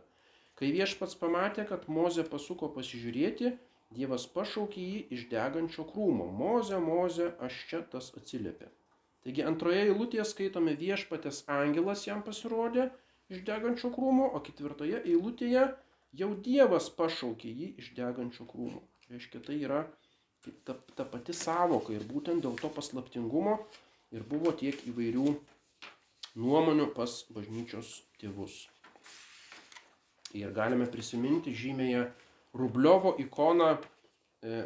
Kai 0.61 0.71
viešpats 0.75 1.17
pamatė, 1.21 1.65
kad 1.69 1.89
Mozė 1.89 2.25
pasuko 2.29 2.69
pasižiūrėti, 2.77 3.57
Dievas 3.93 4.25
pašaukė 4.35 4.83
jį 4.83 5.01
iš 5.17 5.25
degančio 5.29 5.85
krūmo. 5.89 6.25
Mozė, 6.33 6.79
Mozė, 6.81 7.27
aš 7.45 7.59
čia 7.69 7.81
tas 7.95 8.09
atsiliepė. 8.17 8.71
Taigi 9.23 9.45
antroje 9.47 9.83
eilutėje 9.87 10.25
skaitome 10.31 10.73
viešpatės 10.81 11.43
angelas 11.57 12.07
jam 12.09 12.23
pasirodė 12.27 12.89
iš 13.33 13.45
degančio 13.49 13.93
krūmo, 13.95 14.31
o 14.33 14.41
ketvirtoje 14.47 15.03
eilutėje 15.03 15.67
jau 16.23 16.31
Dievas 16.49 16.89
pašaukė 16.97 17.53
jį 17.61 17.69
iš 17.85 17.93
degančio 17.99 18.49
krūmo. 18.49 18.83
Reiškia, 19.13 19.45
tai 19.45 19.61
yra 19.61 19.85
ta, 20.65 20.77
ta 20.97 21.05
pati 21.05 21.37
savoka 21.37 21.95
ir 21.95 22.05
būtent 22.09 22.43
dėl 22.45 22.57
to 22.59 22.73
paslaptingumo 22.73 23.59
ir 24.17 24.25
buvo 24.29 24.53
tiek 24.57 24.79
įvairių 24.89 25.37
nuomonių 26.43 26.89
pas 26.97 27.23
bažnyčios 27.37 27.99
tėvus. 28.21 28.72
Ir 30.39 30.53
galime 30.57 30.87
prisiminti 30.89 31.53
žymėje 31.53 32.07
Rubliovo 32.57 33.15
ikoną 33.21 33.75
e, 33.77 34.63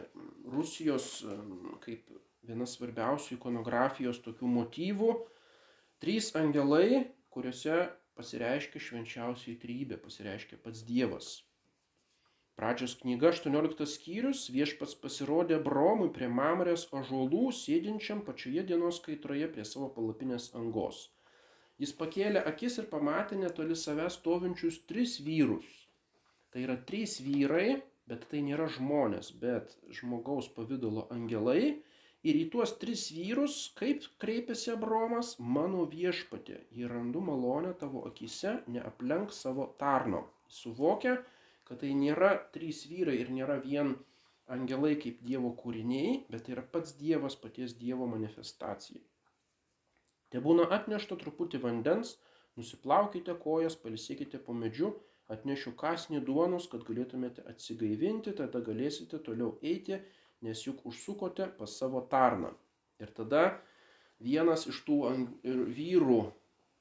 Rusijos 0.53 1.25
e, 1.27 1.39
kaip 1.83 2.13
viena 2.47 2.67
svarbiausių 2.71 3.37
ikonografijos 3.39 4.23
tokių 4.25 4.51
motyvų. 4.61 5.11
Trys 6.03 6.31
angelai, 6.39 7.07
kuriuose 7.35 7.81
pasireiškia 8.17 8.83
švenčiausiai 8.83 9.59
trybė, 9.61 9.99
pasireiškia 10.03 10.61
pats 10.63 10.85
Dievas. 10.87 11.33
Pradžios 12.57 12.95
knyga 13.03 13.35
18 13.35 13.85
skyrius 13.93 14.47
viešpats 14.49 14.95
pasirodė 15.03 15.59
Bromui 15.65 16.09
prie 16.15 16.29
Mamrės 16.33 16.87
ažuolų, 17.01 17.51
sėdinčiam 17.53 18.23
pačioje 18.25 18.65
dienos 18.71 19.03
kaitroje 19.05 19.51
prie 19.53 19.67
savo 19.69 19.91
palapinės 19.93 20.55
angos. 20.57 21.03
Jis 21.83 21.93
pakėlė 21.97 22.41
akis 22.49 22.79
ir 22.81 22.87
pamatė 22.93 23.37
netoli 23.41 23.77
savęs 23.77 24.17
stovinčius 24.21 24.79
tris 24.89 25.19
vyrus. 25.25 25.67
Tai 26.53 26.63
yra 26.65 26.77
trys 26.89 27.19
vyrai, 27.21 27.83
bet 28.09 28.25
tai 28.31 28.41
nėra 28.47 28.69
žmonės, 28.79 29.33
bet 29.43 29.75
žmogaus 29.99 30.49
pavydalo 30.57 31.05
angelai. 31.13 31.77
Ir 32.27 32.39
į 32.41 32.47
tuos 32.55 32.73
tris 32.81 33.03
vyrus, 33.15 33.57
kaip 33.79 34.07
kreipėsi 34.23 34.73
Abromas, 34.73 35.35
mano 35.39 35.85
viešpatė, 35.91 36.63
jį 36.75 36.89
randu 36.91 37.21
malonę 37.23 37.75
tavo 37.79 38.03
akise, 38.09 38.57
neaplenk 38.73 39.35
savo 39.37 39.69
tarno. 39.83 40.25
Jis 40.49 40.63
suvokia, 40.65 41.19
kad 41.69 41.83
tai 41.83 41.93
nėra 41.99 42.33
trys 42.57 42.87
vyrai 42.91 43.19
ir 43.21 43.31
nėra 43.37 43.61
vien 43.63 43.93
angelai 44.57 44.95
kaip 45.03 45.21
Dievo 45.27 45.53
kūriniai, 45.61 46.23
bet 46.33 46.47
tai 46.47 46.57
yra 46.57 46.65
pats 46.73 46.97
Dievas, 46.99 47.37
paties 47.45 47.77
Dievo 47.79 48.09
manifestacija. 48.11 49.03
Te 50.37 50.43
būna 50.45 50.67
atnešta 50.77 51.17
truputį 51.17 51.63
vandens, 51.63 52.11
nusiplaukite 52.61 53.33
kojas, 53.41 53.73
palisėkite 53.81 54.37
po 54.45 54.53
medžiu, 54.53 54.91
atnešiu 55.33 55.71
kasnį 55.81 56.21
duonos, 56.27 56.67
kad 56.69 56.83
galėtumėte 56.85 57.41
atsigaivinti, 57.49 58.35
tada 58.37 58.61
galėsite 58.67 59.17
toliau 59.25 59.55
eiti, 59.65 59.97
nes 60.45 60.61
juk 60.67 60.83
užsukote 60.85 61.47
pas 61.57 61.79
savo 61.81 62.03
tarną. 62.13 62.51
Ir 63.01 63.17
tada 63.17 63.47
vienas 64.21 64.67
iš 64.69 64.83
tų 64.85 64.99
vyrų 65.81 66.21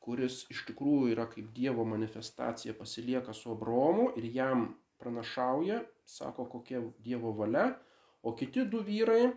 kuris 0.03 0.43
iš 0.51 0.65
tikrųjų 0.67 1.13
yra 1.15 1.29
kaip 1.31 1.47
Dievo 1.55 1.87
manifestacija, 1.87 2.75
pasilieka 2.75 3.33
su 3.33 3.55
Abromu 3.55 4.11
ir 4.19 4.27
jam 4.35 4.67
pranašauja, 4.99 5.79
sako 6.03 6.49
kokia 6.51 6.83
Dievo 7.07 7.31
valia, 7.39 7.71
o 8.19 8.35
kiti 8.35 8.67
du 8.67 8.83
vyrai 8.83 9.31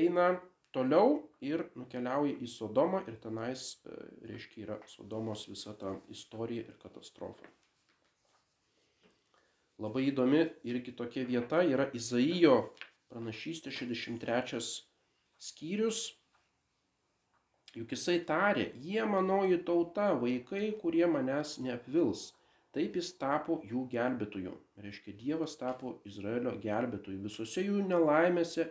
eina 0.00 0.32
toliau 0.74 1.20
ir 1.44 1.66
nukeliauja 1.78 2.34
į 2.42 2.48
Sodomą 2.50 3.04
ir 3.08 3.18
tenais, 3.22 3.66
e, 3.86 3.98
reiškia, 4.30 4.64
yra 4.66 4.78
Sodomos 4.90 5.46
visa 5.48 5.74
ta 5.78 5.94
istorija 6.12 6.66
ir 6.66 6.80
katastrofa. 6.82 7.48
Labai 9.82 10.04
įdomi 10.10 10.44
irgi 10.70 10.94
tokia 10.94 11.24
vieta 11.26 11.62
yra 11.66 11.88
Izaijo 11.98 12.58
pranašystė 13.10 13.72
63 13.74 14.60
skyrius, 15.42 16.04
Juk 17.74 17.90
jisai 17.90 18.20
tarė, 18.22 18.68
jie 18.86 19.02
manoji 19.10 19.58
tauta, 19.66 20.12
vaikai, 20.20 20.68
kurie 20.78 21.06
manęs 21.10 21.56
neapvils. 21.62 22.28
Taip 22.74 22.94
jis 22.98 23.08
tapo 23.18 23.56
jų 23.66 23.84
gelbėtoju. 23.90 24.52
Reiškia, 24.82 25.14
Dievas 25.18 25.56
tapo 25.58 25.96
Izraelio 26.06 26.52
gelbėtoju. 26.62 27.18
Visose 27.26 27.64
jų 27.66 27.82
nelaimėse 27.88 28.68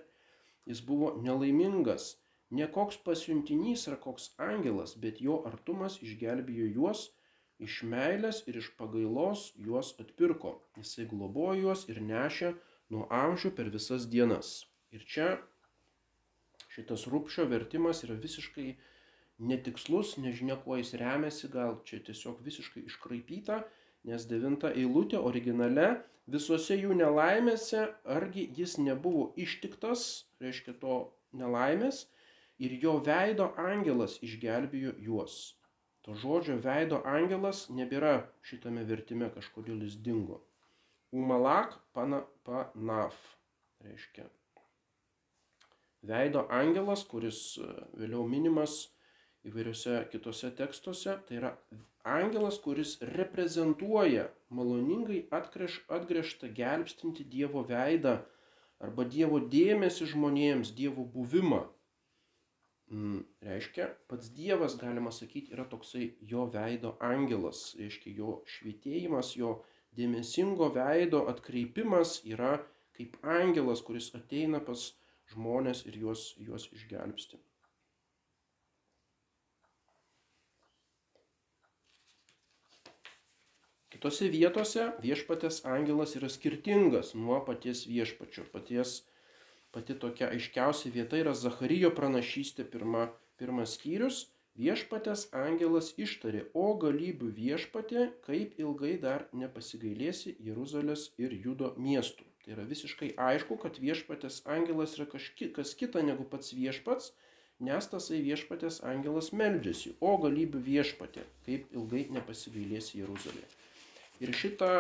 jis 0.70 0.82
buvo 0.86 1.14
nelaimingas. 1.24 2.14
Ne 2.54 2.68
koks 2.70 3.00
pasiuntinys 3.06 3.88
ar 3.90 3.98
koks 4.02 4.30
angelas, 4.38 4.94
bet 5.04 5.22
jo 5.26 5.40
artumas 5.50 5.98
išgelbėjo 6.06 6.68
juos, 6.76 7.08
iš 7.64 7.80
meilės 7.90 8.44
ir 8.50 8.60
iš 8.62 8.70
pagailos 8.78 9.48
juos 9.68 9.94
atpirko. 10.04 10.60
Jisai 10.78 11.08
globojo 11.10 11.56
juos 11.64 11.88
ir 11.90 12.02
nešė 12.04 12.54
nuo 12.94 13.08
amžių 13.10 13.54
per 13.58 13.72
visas 13.74 14.06
dienas. 14.10 14.54
Ir 14.94 15.06
čia 15.10 15.30
šitas 16.74 17.08
rūpšio 17.10 17.48
vertimas 17.50 18.04
yra 18.06 18.18
visiškai 18.18 18.74
netikslus, 19.44 20.18
nežinia, 20.22 20.58
kuo 20.62 20.78
jis 20.78 20.94
remiasi, 21.00 21.50
gal 21.54 21.80
čia 21.88 22.02
tiesiog 22.06 22.42
visiškai 22.46 22.86
iškraipyta, 22.90 23.64
nes 24.08 24.26
devinta 24.30 24.72
eilutė 24.74 25.20
originale 25.20 26.04
visose 26.28 26.76
jų 26.80 26.96
nelaimėse, 27.00 27.88
argi 28.06 28.46
jis 28.58 28.78
nebuvo 28.80 29.32
ištiktas, 29.40 30.26
reiškia 30.44 30.76
to 30.80 31.00
nelaimės, 31.36 32.06
ir 32.60 32.78
jo 32.84 32.98
veido 33.04 33.52
angelas 33.60 34.20
išgelbėjo 34.24 34.96
juos. 35.08 35.56
To 36.04 36.16
žodžio 36.20 36.58
veido 36.64 37.00
angelas 37.08 37.70
nebėra 37.72 38.28
šitame 38.44 38.84
vertime, 38.88 39.30
kažkodėl 39.32 39.86
jis 39.88 39.96
dingo. 40.04 40.42
Umalak 41.16 41.78
pana 41.96 42.24
panaf 42.44 43.16
reiškia. 43.84 44.28
Veido 46.04 46.44
angelas, 46.52 47.06
kuris 47.08 47.56
e, 47.56 47.68
vėliau 47.96 48.26
minimas 48.28 48.90
įvairiuose 49.48 49.98
kitose 50.12 50.52
tekstuose, 50.58 51.18
tai 51.28 51.40
yra 51.40 51.52
angelas, 52.04 52.60
kuris 52.64 52.96
reprezentuoja 53.16 54.30
maloningai 54.56 55.24
atgreš, 55.36 55.82
atgrėžtą 55.98 56.52
gelbstinti 56.56 57.26
Dievo 57.36 57.64
veidą 57.68 58.18
arba 58.84 59.06
Dievo 59.08 59.40
dėmesį 59.56 60.10
žmonėms, 60.14 60.74
Dievo 60.80 61.06
buvimą. 61.16 61.64
Mm, 62.94 63.22
reiškia, 63.42 63.88
pats 64.12 64.30
Dievas, 64.36 64.76
galima 64.80 65.12
sakyti, 65.16 65.54
yra 65.56 65.64
toksai 65.70 66.12
jo 66.32 66.44
veido 66.54 66.98
angelas, 67.02 67.72
reiškia, 67.80 68.12
jo 68.20 68.34
švitėjimas, 68.56 69.32
jo 69.40 69.56
dėmesingo 69.98 70.68
veido 70.76 71.24
atkreipimas 71.32 72.20
yra 72.28 72.58
kaip 72.98 73.18
angelas, 73.24 73.82
kuris 73.88 74.12
ateina 74.20 74.62
pas 74.68 74.92
žmonės 75.34 75.88
ir 75.90 75.98
juos, 76.04 76.28
juos 76.38 76.68
išgelbsti. 76.76 77.40
Kitose 84.04 84.28
vietose 84.28 84.86
viešpatės 85.00 85.62
angelas 85.74 86.18
yra 86.20 86.28
skirtingas 86.28 87.14
nuo 87.16 87.38
paties 87.48 87.86
viešpačio. 87.88 88.42
Paties, 88.52 88.98
pati 89.72 89.96
tokia 90.02 90.28
aiškiausia 90.36 90.92
vieta 90.92 91.22
yra 91.22 91.32
Zacharyjo 91.42 91.94
pranašystė 91.96 92.66
pirma, 92.74 93.06
pirmas 93.40 93.78
skyrius. 93.78 94.18
Viešpatės 94.60 95.24
angelas 95.46 95.94
ištarė, 95.96 96.44
o 96.52 96.66
galybių 96.84 97.32
viešpatė, 97.40 98.10
kaip 98.28 98.60
ilgai 98.66 98.98
dar 99.08 99.24
nepasigailėsi 99.32 100.36
Jeruzalės 100.50 101.08
ir 101.16 101.40
Judo 101.48 101.72
miestų. 101.88 102.28
Tai 102.44 102.58
yra 102.60 102.68
visiškai 102.76 103.14
aišku, 103.30 103.56
kad 103.64 103.80
viešpatės 103.88 104.44
angelas 104.44 105.00
yra 105.00 105.08
kažki, 105.16 105.54
kas 105.56 105.72
kita 105.80 106.04
negu 106.04 106.28
pats 106.28 106.52
viešpats, 106.60 107.14
nes 107.72 107.92
tasai 107.96 108.20
viešpatės 108.28 108.84
angelas 108.84 109.32
meldžiasi, 109.32 109.96
o 110.04 110.18
galybių 110.28 110.68
viešpatė, 110.68 111.30
kaip 111.48 111.72
ilgai 111.72 112.10
nepasigailėsi 112.20 113.00
Jeruzalėje. 113.00 113.63
Ir 114.24 114.32
šita, 114.40 114.72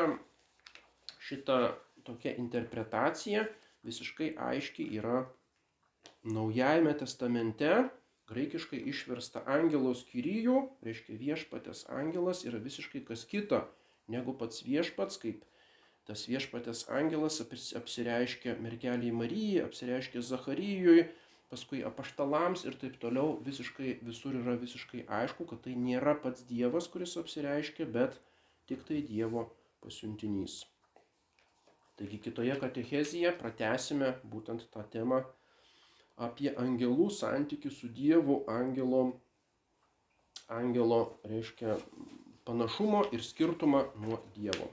šita 1.20 1.58
tokia 2.08 2.36
interpretacija 2.40 3.46
visiškai 3.84 4.34
aiški 4.40 4.88
yra 5.00 5.26
Naujajame 6.24 6.94
testamente, 6.96 7.70
graikiškai 8.32 8.80
išversta 8.88 9.42
angelos 9.52 10.06
kyryjų, 10.08 10.56
reiškia 10.88 11.18
viešpatės 11.20 11.84
angelas 11.92 12.46
yra 12.48 12.62
visiškai 12.64 13.02
kas 13.10 13.26
kita 13.28 13.66
negu 14.08 14.36
pats 14.40 14.64
viešpats, 14.64 15.20
kaip 15.20 15.44
tas 16.08 16.24
viešpatės 16.28 16.86
angelas 16.92 17.42
apsireiškia 17.44 18.56
mergeliai 18.64 19.12
Marijai, 19.16 19.66
apsireiškia 19.68 20.24
Zacharyjui, 20.30 21.06
paskui 21.52 21.84
apaštalams 21.88 22.64
ir 22.68 22.80
taip 22.80 22.96
toliau. 23.04 23.38
Visiškai 23.46 23.98
visur 24.08 24.40
yra 24.40 24.56
visiškai 24.60 25.04
aišku, 25.20 25.48
kad 25.52 25.64
tai 25.68 25.76
nėra 25.80 26.16
pats 26.24 26.48
Dievas, 26.48 26.88
kuris 26.92 27.16
apsireiškia, 27.20 27.88
bet 28.00 28.20
tik 28.68 28.86
tai 28.88 29.02
Dievo 29.08 29.48
pasiuntinys. 29.84 30.62
Taigi 32.00 32.20
kitoje 32.26 32.56
katechezėje 32.62 33.34
pratesime 33.40 34.14
būtent 34.34 34.66
tą 34.74 34.86
temą 34.96 35.20
apie 36.28 36.54
angelų 36.64 37.10
santykių 37.14 37.72
su 37.74 37.90
Dievu, 37.98 38.40
angelo, 38.50 39.04
angelo 40.60 41.02
reiškia 41.30 41.78
panašumo 42.46 43.04
ir 43.12 43.24
skirtumą 43.26 43.86
nuo 44.06 44.22
Dievo. 44.38 44.70